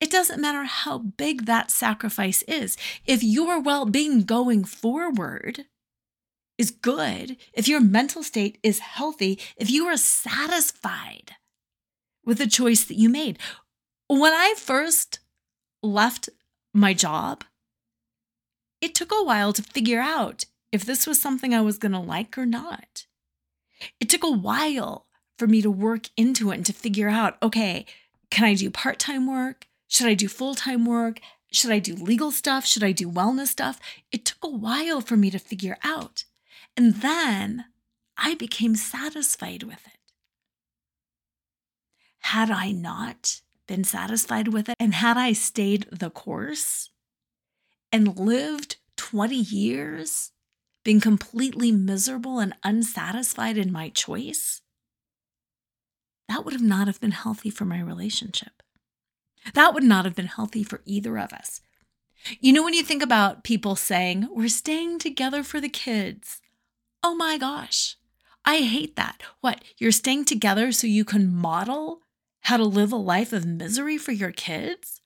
[0.00, 2.76] it doesn't matter how big that sacrifice is.
[3.04, 5.64] If your well being going forward
[6.56, 11.32] is good, if your mental state is healthy, if you are satisfied
[12.24, 13.38] with the choice that you made.
[14.06, 15.18] When I first
[15.82, 16.28] left
[16.72, 17.42] my job,
[18.80, 21.98] it took a while to figure out if this was something I was going to
[21.98, 23.06] like or not.
[24.00, 25.06] It took a while
[25.38, 27.86] for me to work into it and to figure out okay,
[28.30, 29.66] can I do part time work?
[29.86, 31.20] Should I do full time work?
[31.50, 32.66] Should I do legal stuff?
[32.66, 33.80] Should I do wellness stuff?
[34.12, 36.24] It took a while for me to figure out.
[36.76, 37.64] And then
[38.16, 39.98] I became satisfied with it.
[42.20, 46.90] Had I not been satisfied with it, and had I stayed the course
[47.92, 50.32] and lived 20 years
[50.84, 54.62] being completely miserable and unsatisfied in my choice,
[56.28, 58.62] that would have not have been healthy for my relationship.
[59.54, 61.60] That would not have been healthy for either of us.
[62.40, 66.40] You know, when you think about people saying, we're staying together for the kids,
[67.02, 67.96] oh my gosh,
[68.44, 69.22] I hate that.
[69.40, 69.62] What?
[69.78, 72.00] You're staying together so you can model
[72.42, 75.00] how to live a life of misery for your kids?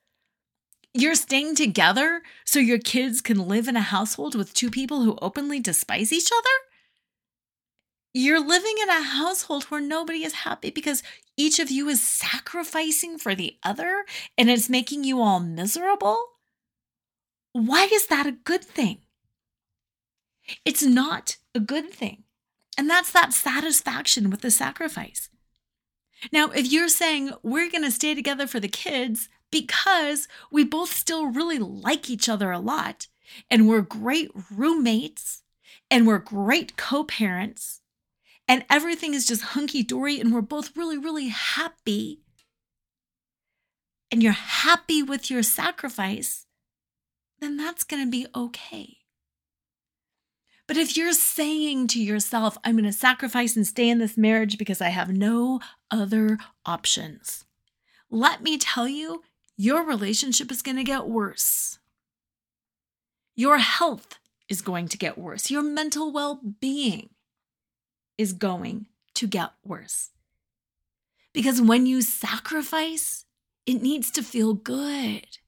[0.95, 5.19] You're staying together so your kids can live in a household with two people who
[5.23, 6.51] openly despise each other?
[8.13, 11.03] You're living in a household where nobody is happy because
[11.37, 14.05] each of you is sacrificing for the other
[14.37, 16.19] and it's making you all miserable?
[17.53, 18.99] Why is that a good thing?
[20.67, 22.25] It's not a good thing.
[22.77, 25.31] And that's that satisfaction with the sacrifice.
[26.33, 30.93] Now, if you're saying we're going to stay together for the kids, because we both
[30.93, 33.07] still really like each other a lot
[33.49, 35.45] and we're great roommates
[35.88, 37.83] and we're great co parents
[38.49, 42.21] and everything is just hunky dory and we're both really, really happy.
[44.11, 46.47] And you're happy with your sacrifice,
[47.41, 48.99] then that's going to be okay.
[50.69, 54.59] But if you're saying to yourself, I'm going to sacrifice and stay in this marriage
[54.59, 55.61] because I have no
[55.91, 57.45] other options,
[58.11, 59.23] let me tell you,
[59.57, 61.79] your relationship is going to get worse.
[63.35, 65.51] Your health is going to get worse.
[65.51, 67.11] Your mental well being
[68.19, 70.11] is going to get worse.
[71.33, 73.25] Because when you sacrifice,
[73.65, 75.38] it needs to feel good.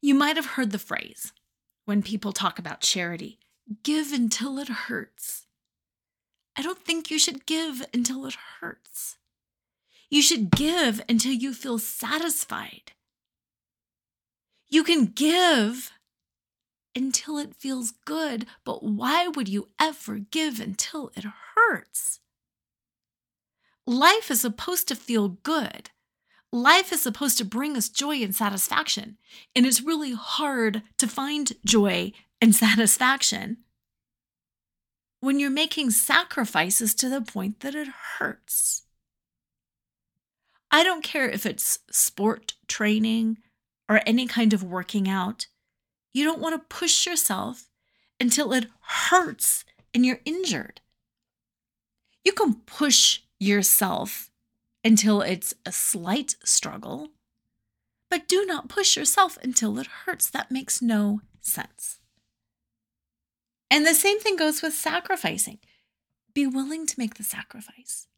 [0.00, 1.32] You might have heard the phrase
[1.84, 3.38] when people talk about charity
[3.82, 5.46] give until it hurts.
[6.56, 9.16] I don't think you should give until it hurts.
[10.08, 12.92] You should give until you feel satisfied.
[14.68, 15.92] You can give
[16.94, 21.24] until it feels good, but why would you ever give until it
[21.54, 22.20] hurts?
[23.86, 25.90] Life is supposed to feel good.
[26.52, 29.18] Life is supposed to bring us joy and satisfaction.
[29.54, 33.58] And it's really hard to find joy and satisfaction
[35.20, 38.85] when you're making sacrifices to the point that it hurts.
[40.76, 43.38] I don't care if it's sport training
[43.88, 45.46] or any kind of working out.
[46.12, 47.70] You don't want to push yourself
[48.20, 49.64] until it hurts
[49.94, 50.82] and you're injured.
[52.26, 54.30] You can push yourself
[54.84, 57.08] until it's a slight struggle,
[58.10, 60.28] but do not push yourself until it hurts.
[60.28, 62.00] That makes no sense.
[63.70, 65.58] And the same thing goes with sacrificing.
[66.34, 68.08] Be willing to make the sacrifice.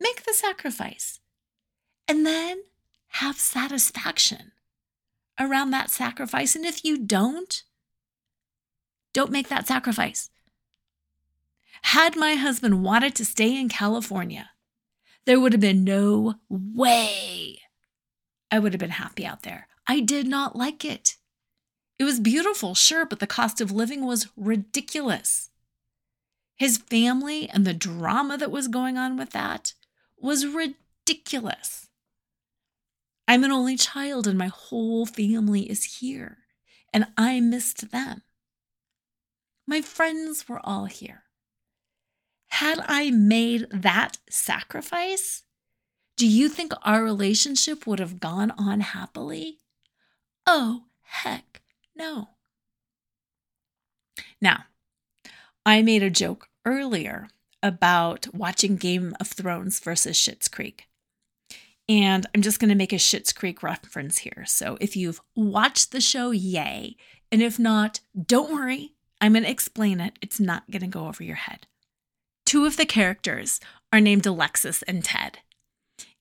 [0.00, 1.20] Make the sacrifice
[2.08, 2.62] and then
[3.08, 4.52] have satisfaction
[5.38, 6.56] around that sacrifice.
[6.56, 7.62] And if you don't,
[9.12, 10.30] don't make that sacrifice.
[11.82, 14.50] Had my husband wanted to stay in California,
[15.26, 17.60] there would have been no way
[18.50, 19.68] I would have been happy out there.
[19.86, 21.16] I did not like it.
[21.98, 25.50] It was beautiful, sure, but the cost of living was ridiculous.
[26.56, 29.74] His family and the drama that was going on with that
[30.16, 31.87] was ridiculous.
[33.28, 36.38] I'm an only child, and my whole family is here,
[36.94, 38.22] and I missed them.
[39.66, 41.24] My friends were all here.
[42.48, 45.42] Had I made that sacrifice,
[46.16, 49.58] do you think our relationship would have gone on happily?
[50.46, 51.60] Oh, heck
[51.94, 52.30] no.
[54.40, 54.64] Now,
[55.66, 57.28] I made a joke earlier
[57.62, 60.87] about watching Game of Thrones versus Schitt's Creek.
[61.88, 64.44] And I'm just going to make a Schitt's Creek reference here.
[64.46, 66.96] So if you've watched the show, yay.
[67.32, 68.92] And if not, don't worry.
[69.20, 70.18] I'm going to explain it.
[70.20, 71.66] It's not going to go over your head.
[72.44, 73.60] Two of the characters
[73.92, 75.38] are named Alexis and Ted.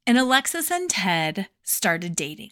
[0.05, 2.51] And Alexis and Ted started dating.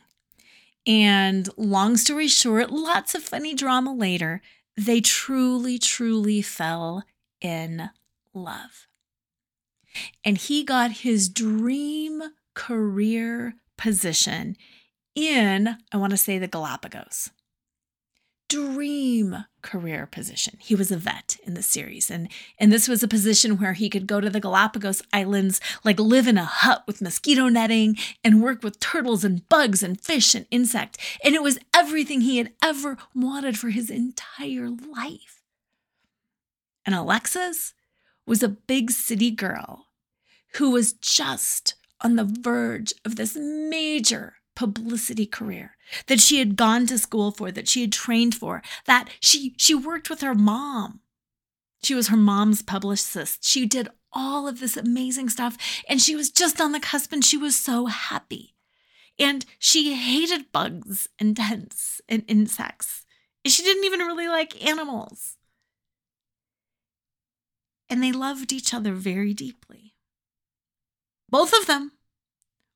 [0.85, 4.41] And long story short, lots of funny drama later,
[4.77, 7.03] they truly, truly fell
[7.41, 7.89] in
[8.33, 8.87] love.
[10.23, 12.21] And he got his dream
[12.55, 14.57] career position
[15.13, 17.29] in, I want to say, the Galapagos
[18.47, 20.57] dream career position.
[20.59, 22.29] He was a vet in the series and
[22.59, 26.27] and this was a position where he could go to the Galapagos Islands like live
[26.27, 30.45] in a hut with mosquito netting and work with turtles and bugs and fish and
[30.51, 35.41] insect and it was everything he had ever wanted for his entire life.
[36.85, 37.73] And Alexis
[38.27, 39.87] was a big city girl
[40.53, 45.75] who was just on the verge of this major publicity career
[46.07, 49.75] that she had gone to school for, that she had trained for, that she she
[49.75, 51.01] worked with her mom.
[51.83, 53.43] She was her mom's publicist.
[53.43, 57.23] She did all of this amazing stuff and she was just on the cusp and
[57.23, 58.55] she was so happy.
[59.19, 63.05] And she hated bugs and tents and insects.
[63.43, 65.37] And she didn't even really like animals.
[67.89, 69.94] And they loved each other very deeply.
[71.35, 71.91] Both of them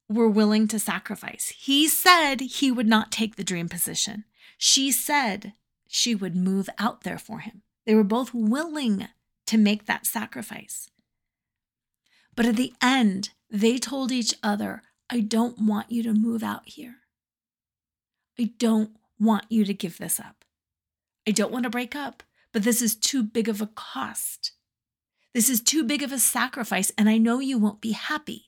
[0.09, 1.53] were willing to sacrifice.
[1.57, 4.25] He said he would not take the dream position.
[4.57, 5.53] She said
[5.87, 7.61] she would move out there for him.
[7.85, 9.07] They were both willing
[9.45, 10.89] to make that sacrifice.
[12.35, 16.67] But at the end, they told each other, I don't want you to move out
[16.67, 16.95] here.
[18.37, 20.43] I don't want you to give this up.
[21.25, 24.51] I don't want to break up, but this is too big of a cost.
[25.33, 28.47] This is too big of a sacrifice, and I know you won't be happy.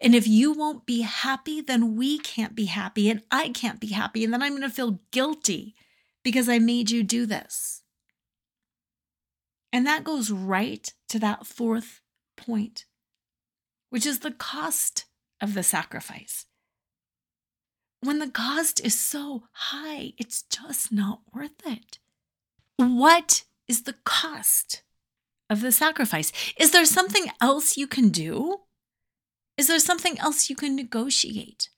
[0.00, 3.88] And if you won't be happy, then we can't be happy and I can't be
[3.88, 4.24] happy.
[4.24, 5.74] And then I'm going to feel guilty
[6.22, 7.82] because I made you do this.
[9.72, 12.00] And that goes right to that fourth
[12.36, 12.84] point,
[13.90, 15.06] which is the cost
[15.40, 16.46] of the sacrifice.
[18.00, 21.98] When the cost is so high, it's just not worth it.
[22.76, 24.82] What is the cost
[25.48, 26.32] of the sacrifice?
[26.58, 28.61] Is there something else you can do?
[29.56, 31.68] Is there something else you can negotiate?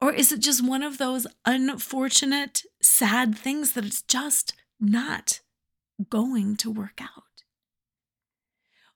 [0.00, 5.40] Or is it just one of those unfortunate, sad things that it's just not
[6.10, 7.44] going to work out?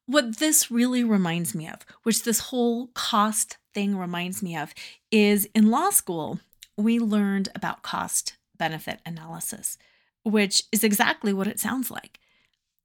[0.07, 4.73] What this really reminds me of, which this whole cost thing reminds me of,
[5.11, 6.41] is in law school,
[6.77, 9.77] we learned about cost benefit analysis,
[10.23, 12.19] which is exactly what it sounds like.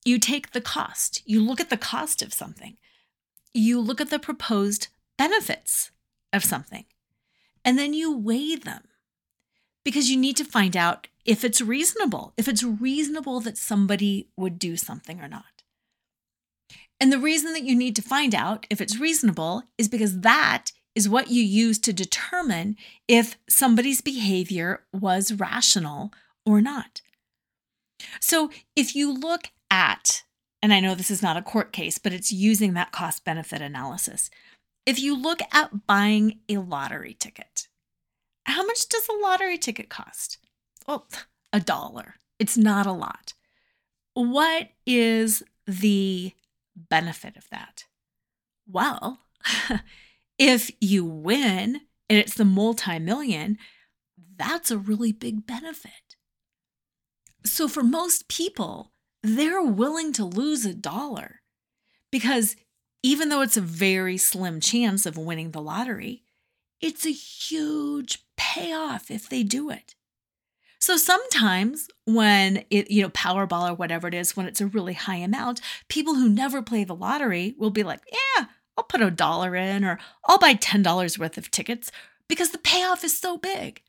[0.03, 2.77] You take the cost, you look at the cost of something
[3.53, 4.87] you look at the proposed
[5.17, 5.91] benefits
[6.33, 6.85] of something
[7.63, 8.83] and then you weigh them
[9.83, 14.57] because you need to find out if it's reasonable, if it's reasonable that somebody would
[14.57, 15.63] do something or not.
[16.99, 20.71] And the reason that you need to find out if it's reasonable is because that
[20.93, 22.75] is what you use to determine
[23.07, 26.11] if somebody's behavior was rational
[26.45, 27.01] or not.
[28.19, 30.23] So if you look at
[30.61, 33.61] and I know this is not a court case, but it's using that cost benefit
[33.61, 34.29] analysis.
[34.85, 37.67] If you look at buying a lottery ticket,
[38.45, 40.37] how much does a lottery ticket cost?
[40.87, 41.07] Well,
[41.53, 42.15] a dollar.
[42.39, 43.33] It's not a lot.
[44.13, 46.33] What is the
[46.75, 47.85] benefit of that?
[48.67, 49.19] Well,
[50.37, 53.57] if you win and it's the multi million,
[54.37, 55.91] that's a really big benefit.
[57.45, 58.90] So, for most people,
[59.23, 61.41] they're willing to lose a dollar
[62.11, 62.55] because
[63.03, 66.23] even though it's a very slim chance of winning the lottery,
[66.79, 69.95] it's a huge payoff if they do it.
[70.79, 74.93] So sometimes when it, you know, Powerball or whatever it is, when it's a really
[74.93, 78.45] high amount, people who never play the lottery will be like, yeah,
[78.75, 81.91] I'll put a dollar in or I'll buy $10 worth of tickets
[82.27, 83.83] because the payoff is so big.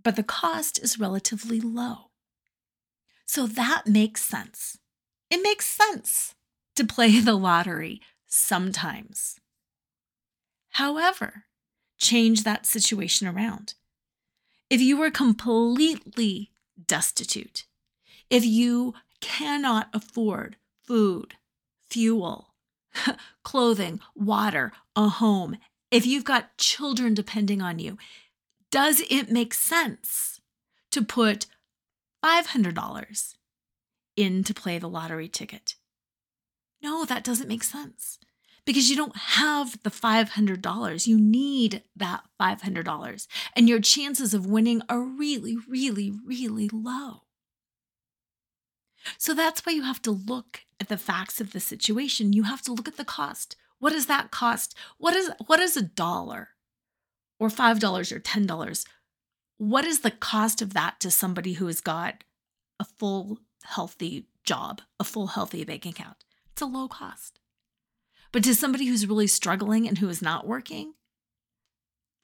[0.00, 2.07] But the cost is relatively low.
[3.28, 4.78] So that makes sense.
[5.30, 6.34] It makes sense
[6.74, 9.38] to play the lottery sometimes.
[10.70, 11.44] However,
[11.98, 13.74] change that situation around.
[14.70, 16.52] If you are completely
[16.86, 17.66] destitute,
[18.30, 21.34] if you cannot afford food,
[21.90, 22.54] fuel,
[23.42, 25.58] clothing, water, a home,
[25.90, 27.98] if you've got children depending on you,
[28.70, 30.40] does it make sense
[30.90, 31.46] to put
[32.24, 33.34] $500
[34.16, 35.76] in to play the lottery ticket?
[36.82, 38.18] No, that doesn't make sense
[38.64, 41.06] because you don't have the $500.
[41.06, 43.26] You need that $500.
[43.56, 47.22] And your chances of winning are really, really, really low.
[49.16, 52.32] So that's why you have to look at the facts of the situation.
[52.32, 53.56] You have to look at the cost.
[53.78, 54.76] What does that cost?
[54.98, 56.50] What is what is a dollar
[57.40, 58.84] or $5 or $10?
[59.58, 62.22] What is the cost of that to somebody who has got
[62.78, 66.24] a full healthy job, a full healthy bank account?
[66.52, 67.40] It's a low cost.
[68.30, 70.94] But to somebody who's really struggling and who is not working,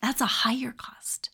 [0.01, 1.31] that's a higher cost.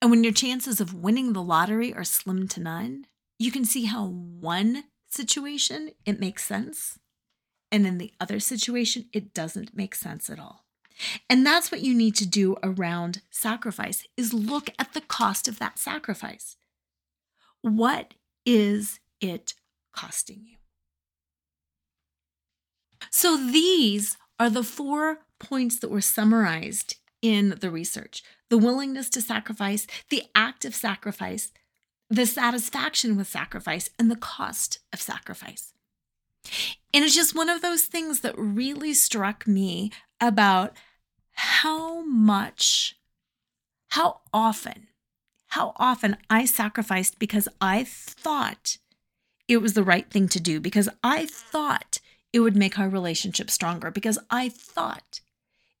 [0.00, 3.06] And when your chances of winning the lottery are slim to none,
[3.38, 6.98] you can see how one situation it makes sense.
[7.72, 10.67] And in the other situation, it doesn't make sense at all.
[11.28, 15.58] And that's what you need to do around sacrifice is look at the cost of
[15.58, 16.56] that sacrifice.
[17.62, 19.54] What is it
[19.92, 20.56] costing you?
[23.10, 29.20] So these are the four points that were summarized in the research the willingness to
[29.20, 31.52] sacrifice, the act of sacrifice,
[32.08, 35.74] the satisfaction with sacrifice, and the cost of sacrifice.
[36.94, 40.74] And it's just one of those things that really struck me about
[41.38, 42.96] how much,
[43.90, 44.88] how often,
[45.46, 48.78] how often I sacrificed because I thought
[49.46, 52.00] it was the right thing to do, because I thought
[52.32, 55.20] it would make our relationship stronger because I thought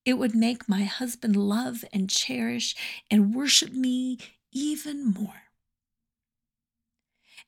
[0.04, 2.76] it would make my husband love and cherish
[3.10, 4.18] and worship me
[4.52, 5.42] even more.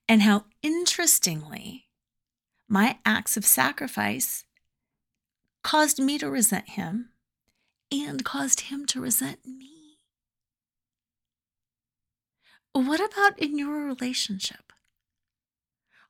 [0.09, 1.87] And how interestingly,
[2.69, 4.45] my acts of sacrifice
[5.63, 7.11] caused me to resent him
[7.93, 9.99] and caused him to resent me.
[12.73, 14.73] What about in your relationship?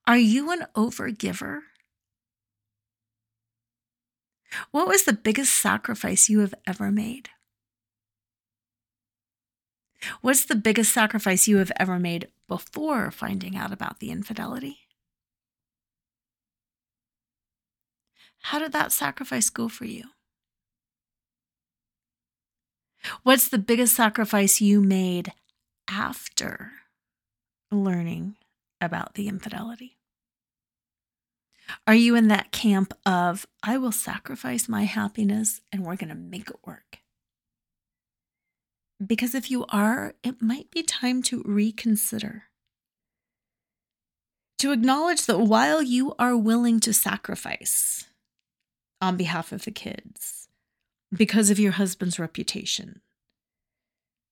[0.06, 1.62] Are you an overgiver
[4.70, 7.30] what was the biggest sacrifice you have ever made?
[10.22, 14.78] What's the biggest sacrifice you have ever made before finding out about the infidelity?
[18.42, 20.04] How did that sacrifice go for you?
[23.22, 25.32] What's the biggest sacrifice you made
[25.90, 26.72] after
[27.70, 28.36] learning
[28.80, 29.98] about the infidelity?
[31.86, 36.14] Are you in that camp of, I will sacrifice my happiness and we're going to
[36.14, 37.00] make it work?
[39.04, 42.44] Because if you are, it might be time to reconsider.
[44.58, 48.06] To acknowledge that while you are willing to sacrifice
[49.00, 50.48] on behalf of the kids,
[51.14, 53.00] because of your husband's reputation,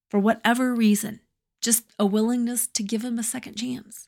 [0.09, 1.19] for whatever reason,
[1.61, 4.07] just a willingness to give him a second chance.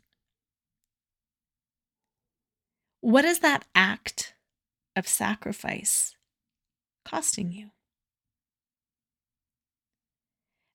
[3.02, 4.34] What is that act
[4.96, 6.16] of sacrifice
[7.04, 7.72] costing you?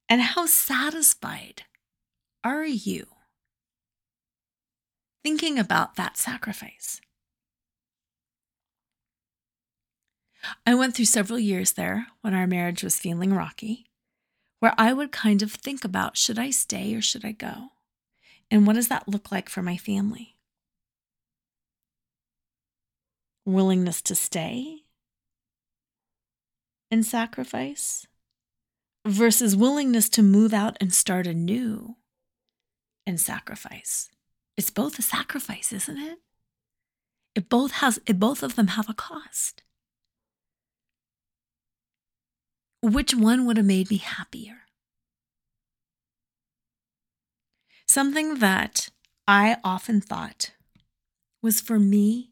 [0.09, 1.63] And how satisfied
[2.45, 3.07] are you
[5.25, 7.01] thinking about that sacrifice?
[10.65, 13.86] I went through several years there when our marriage was feeling rocky,
[14.61, 17.71] where I would kind of think about should I stay or should I go?
[18.51, 20.37] And what does that look like for my family?
[23.47, 24.83] willingness to stay
[26.91, 28.07] and sacrifice
[29.07, 31.97] versus willingness to move out and start anew
[33.07, 34.11] and sacrifice.
[34.57, 36.19] It's both a sacrifice, isn't it?
[37.37, 39.63] It both has it both of them have a cost.
[42.87, 44.59] Which one would have made me happier?
[47.89, 48.91] Something that
[49.27, 50.53] I often thought
[51.43, 52.31] was for me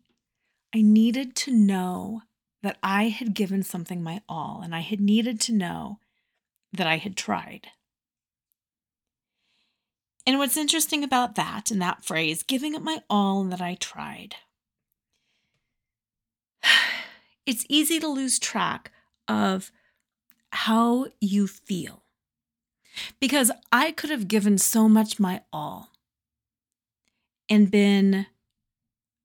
[0.72, 2.22] I needed to know
[2.62, 5.98] that I had given something my all, and I had needed to know
[6.72, 7.66] that I had tried.
[10.24, 13.74] And what's interesting about that and that phrase, giving it my all and that I
[13.74, 14.36] tried,
[17.44, 18.92] it's easy to lose track
[19.26, 19.72] of
[20.54, 22.02] how you feel.
[23.20, 25.90] Because I could have given so much my all
[27.48, 28.26] and been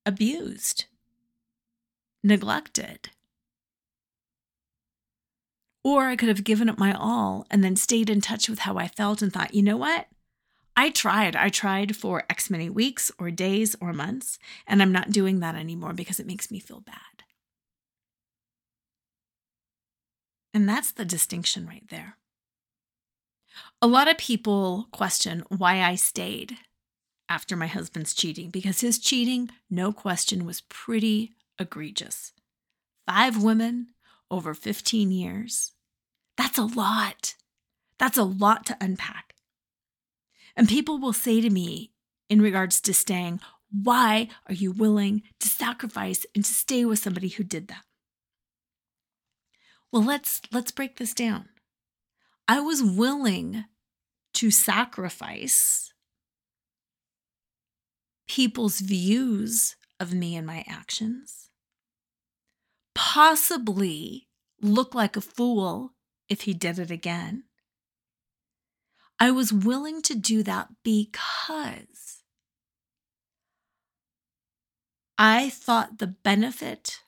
[0.06, 0.86] abused,
[2.24, 3.10] neglected.
[5.84, 8.78] Or I could have given it my all and then stayed in touch with how
[8.78, 10.08] I felt and thought, you know what?
[10.76, 11.36] I tried.
[11.36, 15.56] I tried for X many weeks or days or months, and I'm not doing that
[15.56, 17.24] anymore because it makes me feel bad.
[20.54, 22.18] And that's the distinction right there.
[23.82, 26.58] A lot of people question why I stayed
[27.28, 32.34] after my husband's cheating because his cheating, no question, was pretty egregious.
[33.08, 33.90] Five women
[34.32, 35.72] over 15 years.
[36.38, 37.36] That's a lot.
[37.98, 39.36] That's a lot to unpack.
[40.56, 41.92] And people will say to me
[42.30, 43.40] in regards to staying,
[43.72, 47.84] why are you willing to sacrifice and to stay with somebody who did that?
[49.92, 51.50] Well, let's let's break this down.
[52.48, 53.66] I was willing
[54.36, 55.94] to sacrifice
[58.28, 61.50] people's views of me and my actions,
[62.94, 64.28] possibly
[64.62, 65.94] look like a fool
[66.30, 67.44] if he did it again.
[69.20, 72.24] I was willing to do that because
[75.18, 77.00] I thought the benefit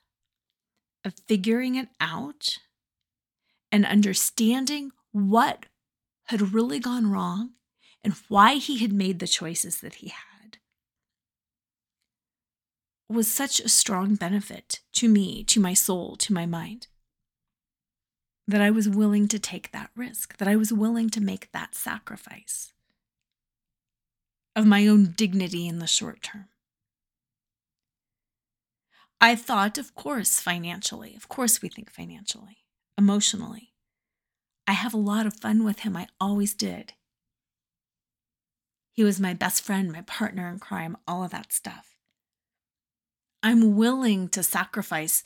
[1.06, 2.58] of figuring it out
[3.72, 5.66] and understanding what
[6.26, 7.52] had really gone wrong
[8.04, 10.58] and why he had made the choices that he had
[13.10, 16.88] was such a strong benefit to me, to my soul, to my mind,
[18.48, 21.76] that I was willing to take that risk, that I was willing to make that
[21.76, 22.74] sacrifice
[24.56, 26.48] of my own dignity in the short term.
[29.20, 31.16] I thought, of course, financially.
[31.16, 32.61] Of course, we think financially
[33.02, 33.74] emotionally.
[34.68, 35.98] I have a lot of fun with him.
[35.98, 36.94] I always did.
[38.92, 41.96] He was my best friend, my partner in crime, all of that stuff.
[43.42, 45.24] I'm willing to sacrifice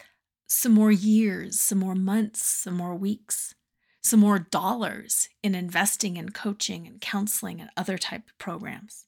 [0.47, 3.55] some more years, some more months, some more weeks,
[4.01, 9.05] some more dollars in investing in coaching and counseling and other type of programs.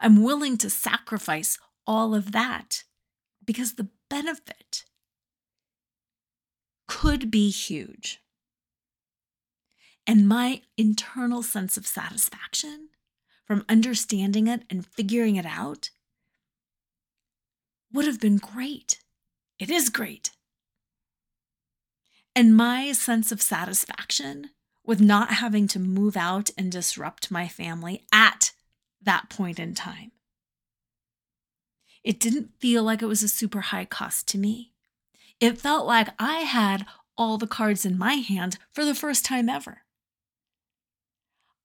[0.00, 2.84] I'm willing to sacrifice all of that
[3.42, 4.84] because the benefit
[6.86, 8.20] could be huge.
[10.06, 12.90] And my internal sense of satisfaction
[13.44, 15.90] from understanding it and figuring it out
[17.92, 19.00] would have been great.
[19.58, 20.30] It is great.
[22.34, 24.50] And my sense of satisfaction
[24.84, 28.52] with not having to move out and disrupt my family at
[29.02, 30.12] that point in time.
[32.04, 34.72] It didn't feel like it was a super high cost to me.
[35.40, 39.48] It felt like I had all the cards in my hand for the first time
[39.48, 39.82] ever.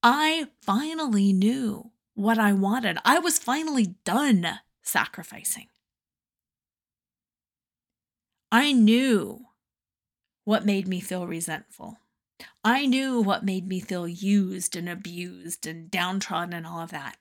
[0.04, 2.98] I finally knew what I wanted.
[3.06, 5.68] I was finally done sacrificing.
[8.52, 9.46] I knew
[10.44, 11.98] what made me feel resentful.
[12.64, 17.18] I knew what made me feel used and abused and downtrodden and all of that.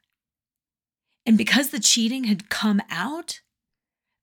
[1.27, 3.41] And because the cheating had come out,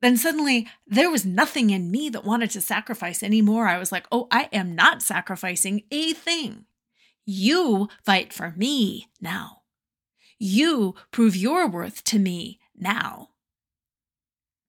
[0.07, 3.67] then suddenly there was nothing in me that wanted to sacrifice anymore.
[3.67, 6.63] I was like, oh, I am not sacrificing a thing.
[7.25, 9.63] You fight for me now.
[10.39, 13.31] You prove your worth to me now.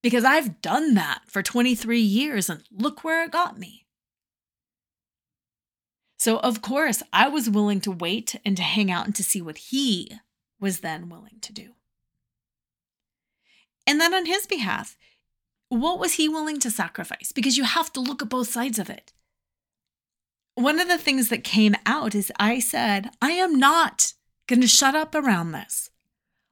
[0.02, 3.86] Because I've done that for 23 years and look where it got me.
[6.18, 9.40] So, of course, I was willing to wait and to hang out and to see
[9.40, 10.10] what he
[10.58, 11.74] was then willing to do.
[13.86, 14.96] And then on his behalf,
[15.68, 17.32] what was he willing to sacrifice?
[17.32, 19.12] Because you have to look at both sides of it.
[20.54, 24.12] One of the things that came out is I said, I am not
[24.46, 25.90] going to shut up around this.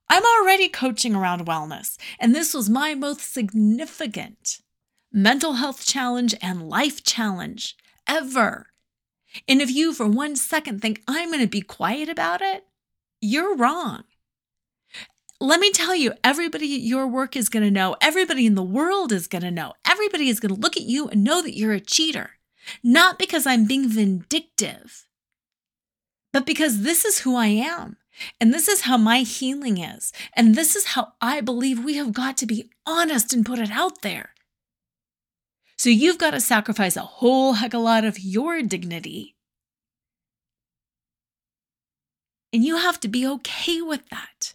[0.09, 4.61] I'm already coaching around wellness, and this was my most significant
[5.13, 8.69] mental health challenge and life challenge ever.
[9.49, 12.65] And if you for one second think I'm going to be quiet about it,
[13.21, 14.05] you're wrong
[15.41, 17.97] let me tell you, everybody your work is going to know.
[18.01, 19.75] Everybody in the world is going to know.
[19.89, 22.31] Everybody is going to look at you and know that you're a cheater.
[22.83, 25.07] Not because I'm being vindictive,
[26.33, 27.97] but because this is who I am.
[28.41, 30.13] And this is how my healing is.
[30.33, 33.71] And this is how I believe we have got to be honest and put it
[33.71, 34.31] out there.
[35.77, 39.37] So you've got to sacrifice a whole heck of a lot of your dignity
[42.57, 44.55] And you have to be okay with that.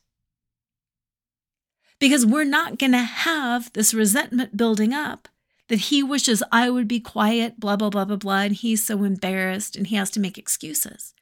[2.02, 5.30] Because we're not going to have this resentment building up
[5.68, 8.42] that he wishes I would be quiet, blah, blah, blah, blah, blah.
[8.42, 11.14] And he's so embarrassed and he has to make excuses.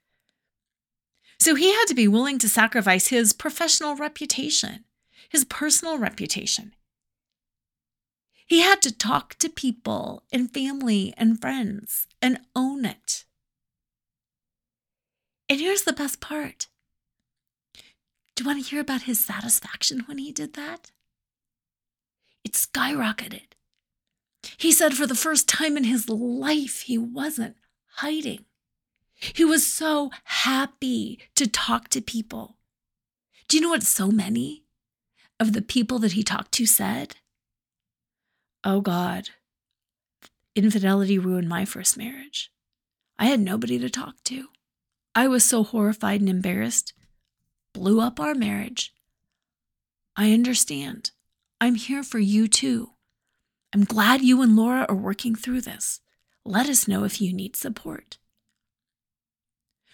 [1.38, 4.86] So he had to be willing to sacrifice his professional reputation,
[5.28, 6.74] his personal reputation.
[8.48, 13.26] He had to talk to people and family and friends and own it.
[15.50, 16.68] And here's the best part.
[18.40, 20.94] Do you want to hear about his satisfaction when he did that?
[22.46, 23.52] It skyrocketed.
[24.56, 27.58] He said for the first time in his life, he wasn't
[27.96, 28.46] hiding.
[29.16, 32.56] He was so happy to talk to people.
[33.50, 34.64] Do you know what so many
[35.38, 37.18] of the people that he talked to said?
[38.64, 39.32] Oh God,
[40.56, 42.54] infidelity ruined my first marriage.
[43.18, 44.48] I had nobody to talk to.
[45.14, 46.94] I was so horrified and embarrassed,
[47.80, 48.94] blew up our marriage.
[50.18, 51.12] I understand.
[51.62, 52.92] I'm here for you too.
[53.74, 56.02] I'm glad you and Laura are working through this.
[56.44, 58.18] Let us know if you need support.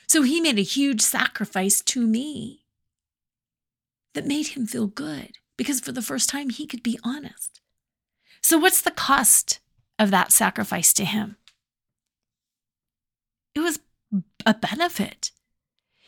[0.07, 2.65] So he made a huge sacrifice to me
[4.15, 7.61] that made him feel good because for the first time he could be honest.
[8.41, 9.59] So, what's the cost
[9.99, 11.37] of that sacrifice to him?
[13.53, 13.79] It was
[14.45, 15.31] a benefit.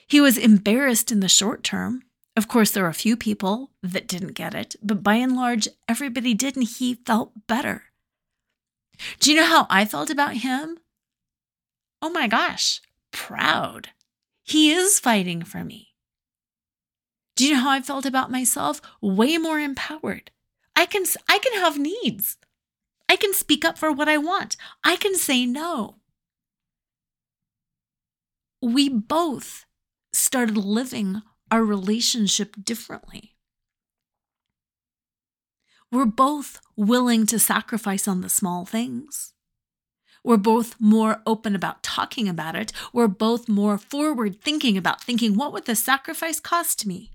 [0.07, 2.03] He was embarrassed in the short term.
[2.35, 5.67] Of course, there were a few people that didn't get it, but by and large,
[5.87, 7.83] everybody did, and he felt better.
[9.19, 10.77] Do you know how I felt about him?
[12.01, 12.81] Oh my gosh,
[13.11, 13.89] proud.
[14.43, 15.89] He is fighting for me.
[17.35, 18.81] Do you know how I felt about myself?
[19.01, 20.31] Way more empowered.
[20.75, 22.37] I can I can have needs.
[23.09, 24.57] I can speak up for what I want.
[24.83, 25.97] I can say no.
[28.61, 29.66] We both
[30.17, 33.35] started living our relationship differently.
[35.91, 39.33] We're both willing to sacrifice on the small things.
[40.23, 42.73] We're both more open about talking about it.
[42.91, 47.11] We're both more forward thinking about thinking, what would the sacrifice cost me?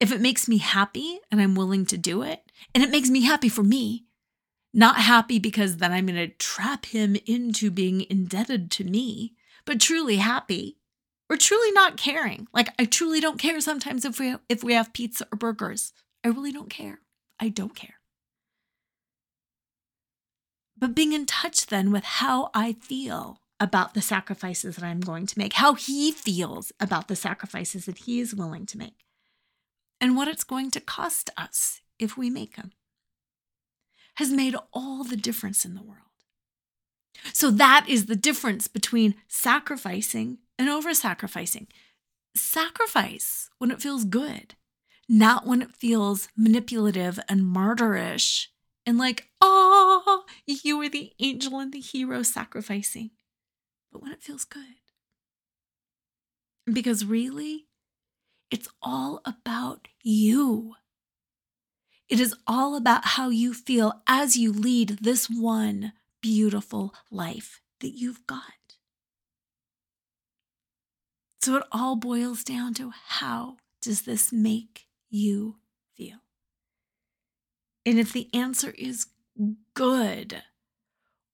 [0.00, 3.22] If it makes me happy and I'm willing to do it, and it makes me
[3.22, 4.06] happy for me,
[4.74, 9.35] not happy because then I'm going to trap him into being indebted to me,
[9.66, 10.78] but truly happy
[11.28, 12.48] or truly not caring.
[12.54, 15.92] Like I truly don't care sometimes if we if we have pizza or burgers.
[16.24, 17.00] I really don't care.
[17.38, 17.96] I don't care
[20.76, 25.26] but being in touch then with how I feel about the sacrifices that I'm going
[25.26, 29.06] to make, how he feels about the sacrifices that he is willing to make,
[30.00, 32.72] and what it's going to cost us if we make them,
[34.16, 36.00] has made all the difference in the world.
[37.32, 41.66] So that is the difference between sacrificing and over sacrificing.
[42.34, 44.54] Sacrifice when it feels good,
[45.08, 48.46] not when it feels manipulative and martyrish
[48.86, 53.10] and like, oh, you are the angel and the hero sacrificing.
[53.90, 54.62] But when it feels good.
[56.72, 57.66] Because really,
[58.50, 60.74] it's all about you.
[62.08, 67.90] It is all about how you feel as you lead this one beautiful life that
[67.90, 68.42] you've got.
[71.40, 75.56] So it all boils down to how does this make you
[75.96, 76.18] feel?
[77.84, 79.06] And if the answer is
[79.74, 80.42] good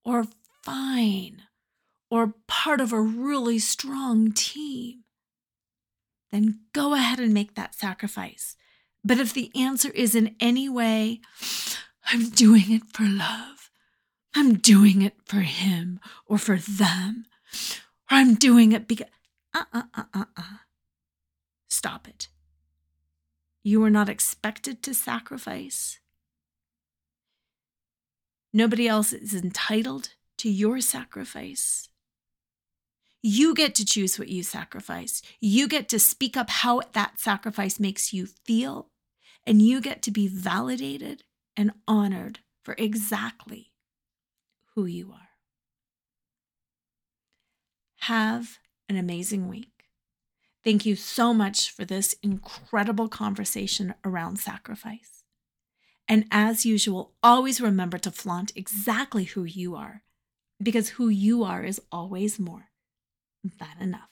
[0.04, 0.26] or
[0.62, 1.42] fine
[2.10, 5.04] or part of a really strong team,
[6.30, 8.56] then go ahead and make that sacrifice.
[9.04, 11.20] But if the answer is in any way,
[12.06, 13.61] I'm doing it for love,
[14.34, 17.26] I'm doing it for him or for them,
[18.10, 19.08] or I'm doing it because,
[19.54, 20.42] uh uh uh uh uh.
[21.68, 22.28] Stop it.
[23.62, 26.00] You are not expected to sacrifice.
[28.52, 31.88] Nobody else is entitled to your sacrifice.
[33.22, 35.22] You get to choose what you sacrifice.
[35.40, 38.88] You get to speak up how that sacrifice makes you feel,
[39.46, 41.22] and you get to be validated
[41.56, 43.71] and honored for exactly
[44.74, 45.28] who you are.
[48.00, 48.58] Have
[48.88, 49.68] an amazing week.
[50.64, 55.22] Thank you so much for this incredible conversation around sacrifice.
[56.08, 60.02] And as usual, always remember to flaunt exactly who you are,
[60.62, 62.68] because who you are is always more
[63.42, 64.10] than enough.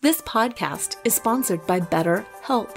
[0.00, 2.76] This podcast is sponsored by BetterHelp.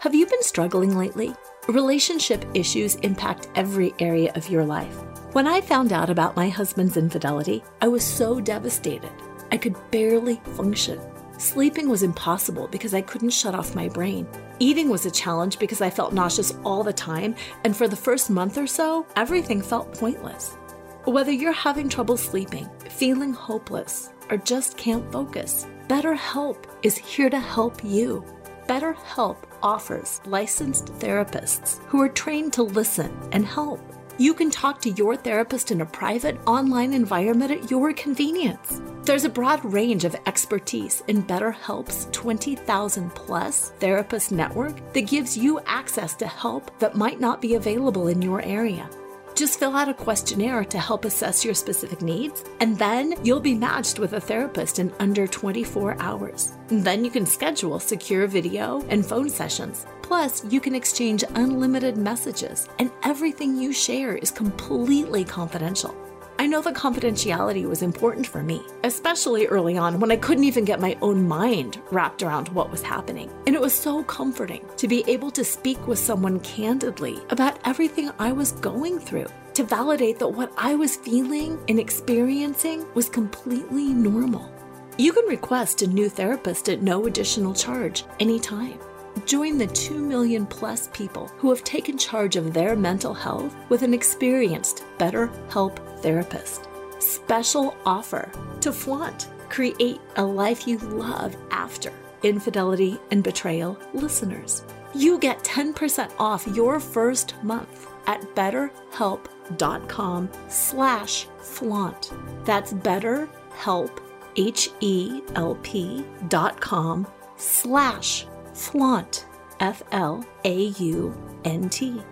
[0.00, 1.34] Have you been struggling lately?
[1.70, 4.96] Relationship issues impact every area of your life.
[5.34, 9.12] When I found out about my husband's infidelity, I was so devastated.
[9.52, 11.00] I could barely function.
[11.38, 14.26] Sleeping was impossible because I couldn't shut off my brain.
[14.58, 18.30] Eating was a challenge because I felt nauseous all the time, and for the first
[18.30, 20.56] month or so, everything felt pointless.
[21.04, 27.38] Whether you're having trouble sleeping, feeling hopeless, or just can't focus, BetterHelp is here to
[27.38, 28.24] help you.
[28.70, 33.80] BetterHelp offers licensed therapists who are trained to listen and help.
[34.16, 38.80] You can talk to your therapist in a private online environment at your convenience.
[39.02, 45.58] There's a broad range of expertise in BetterHelp's 20,000 plus therapist network that gives you
[45.66, 48.88] access to help that might not be available in your area.
[49.34, 53.54] Just fill out a questionnaire to help assess your specific needs, and then you'll be
[53.54, 56.52] matched with a therapist in under 24 hours.
[56.68, 59.86] Then you can schedule secure video and phone sessions.
[60.02, 65.94] Plus, you can exchange unlimited messages, and everything you share is completely confidential.
[66.40, 70.64] I know that confidentiality was important for me, especially early on when I couldn't even
[70.64, 73.30] get my own mind wrapped around what was happening.
[73.46, 78.10] And it was so comforting to be able to speak with someone candidly about everything
[78.18, 83.92] I was going through, to validate that what I was feeling and experiencing was completely
[83.92, 84.50] normal.
[84.96, 88.78] You can request a new therapist at no additional charge anytime.
[89.26, 93.82] Join the 2 million plus people who have taken charge of their mental health with
[93.82, 96.68] an experienced BetterHelp therapist.
[96.98, 98.30] Special offer
[98.60, 99.28] to flaunt.
[99.48, 101.92] Create a life you love after
[102.22, 104.62] infidelity and betrayal listeners.
[104.94, 112.12] You get 10% off your first month at betterhelp.com slash flaunt.
[112.44, 113.98] That's betterhelp,
[114.36, 119.26] H-E-L-P dot com slash flaunt,
[119.60, 122.02] F L A U N T.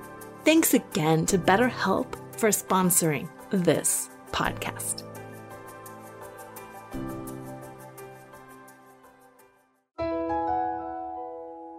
[0.44, 2.06] Thanks again to BetterHelp
[2.38, 5.04] for sponsoring this podcast.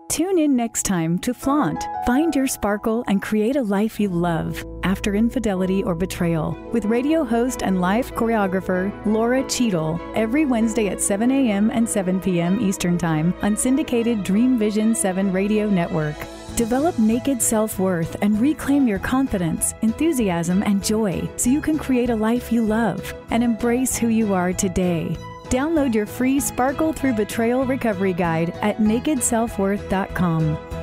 [0.09, 1.81] Tune in next time to Flaunt.
[2.05, 7.23] Find your sparkle and create a life you love after infidelity or betrayal with radio
[7.23, 11.69] host and life choreographer Laura Cheadle every Wednesday at 7 a.m.
[11.69, 12.59] and 7 p.m.
[12.59, 16.17] Eastern Time on syndicated Dream Vision 7 radio network.
[16.59, 22.09] Develop naked self worth and reclaim your confidence, enthusiasm, and joy so you can create
[22.09, 25.15] a life you love and embrace who you are today.
[25.45, 30.78] Download your free Sparkle Through Betrayal Recovery Guide at nakedselfworth.com.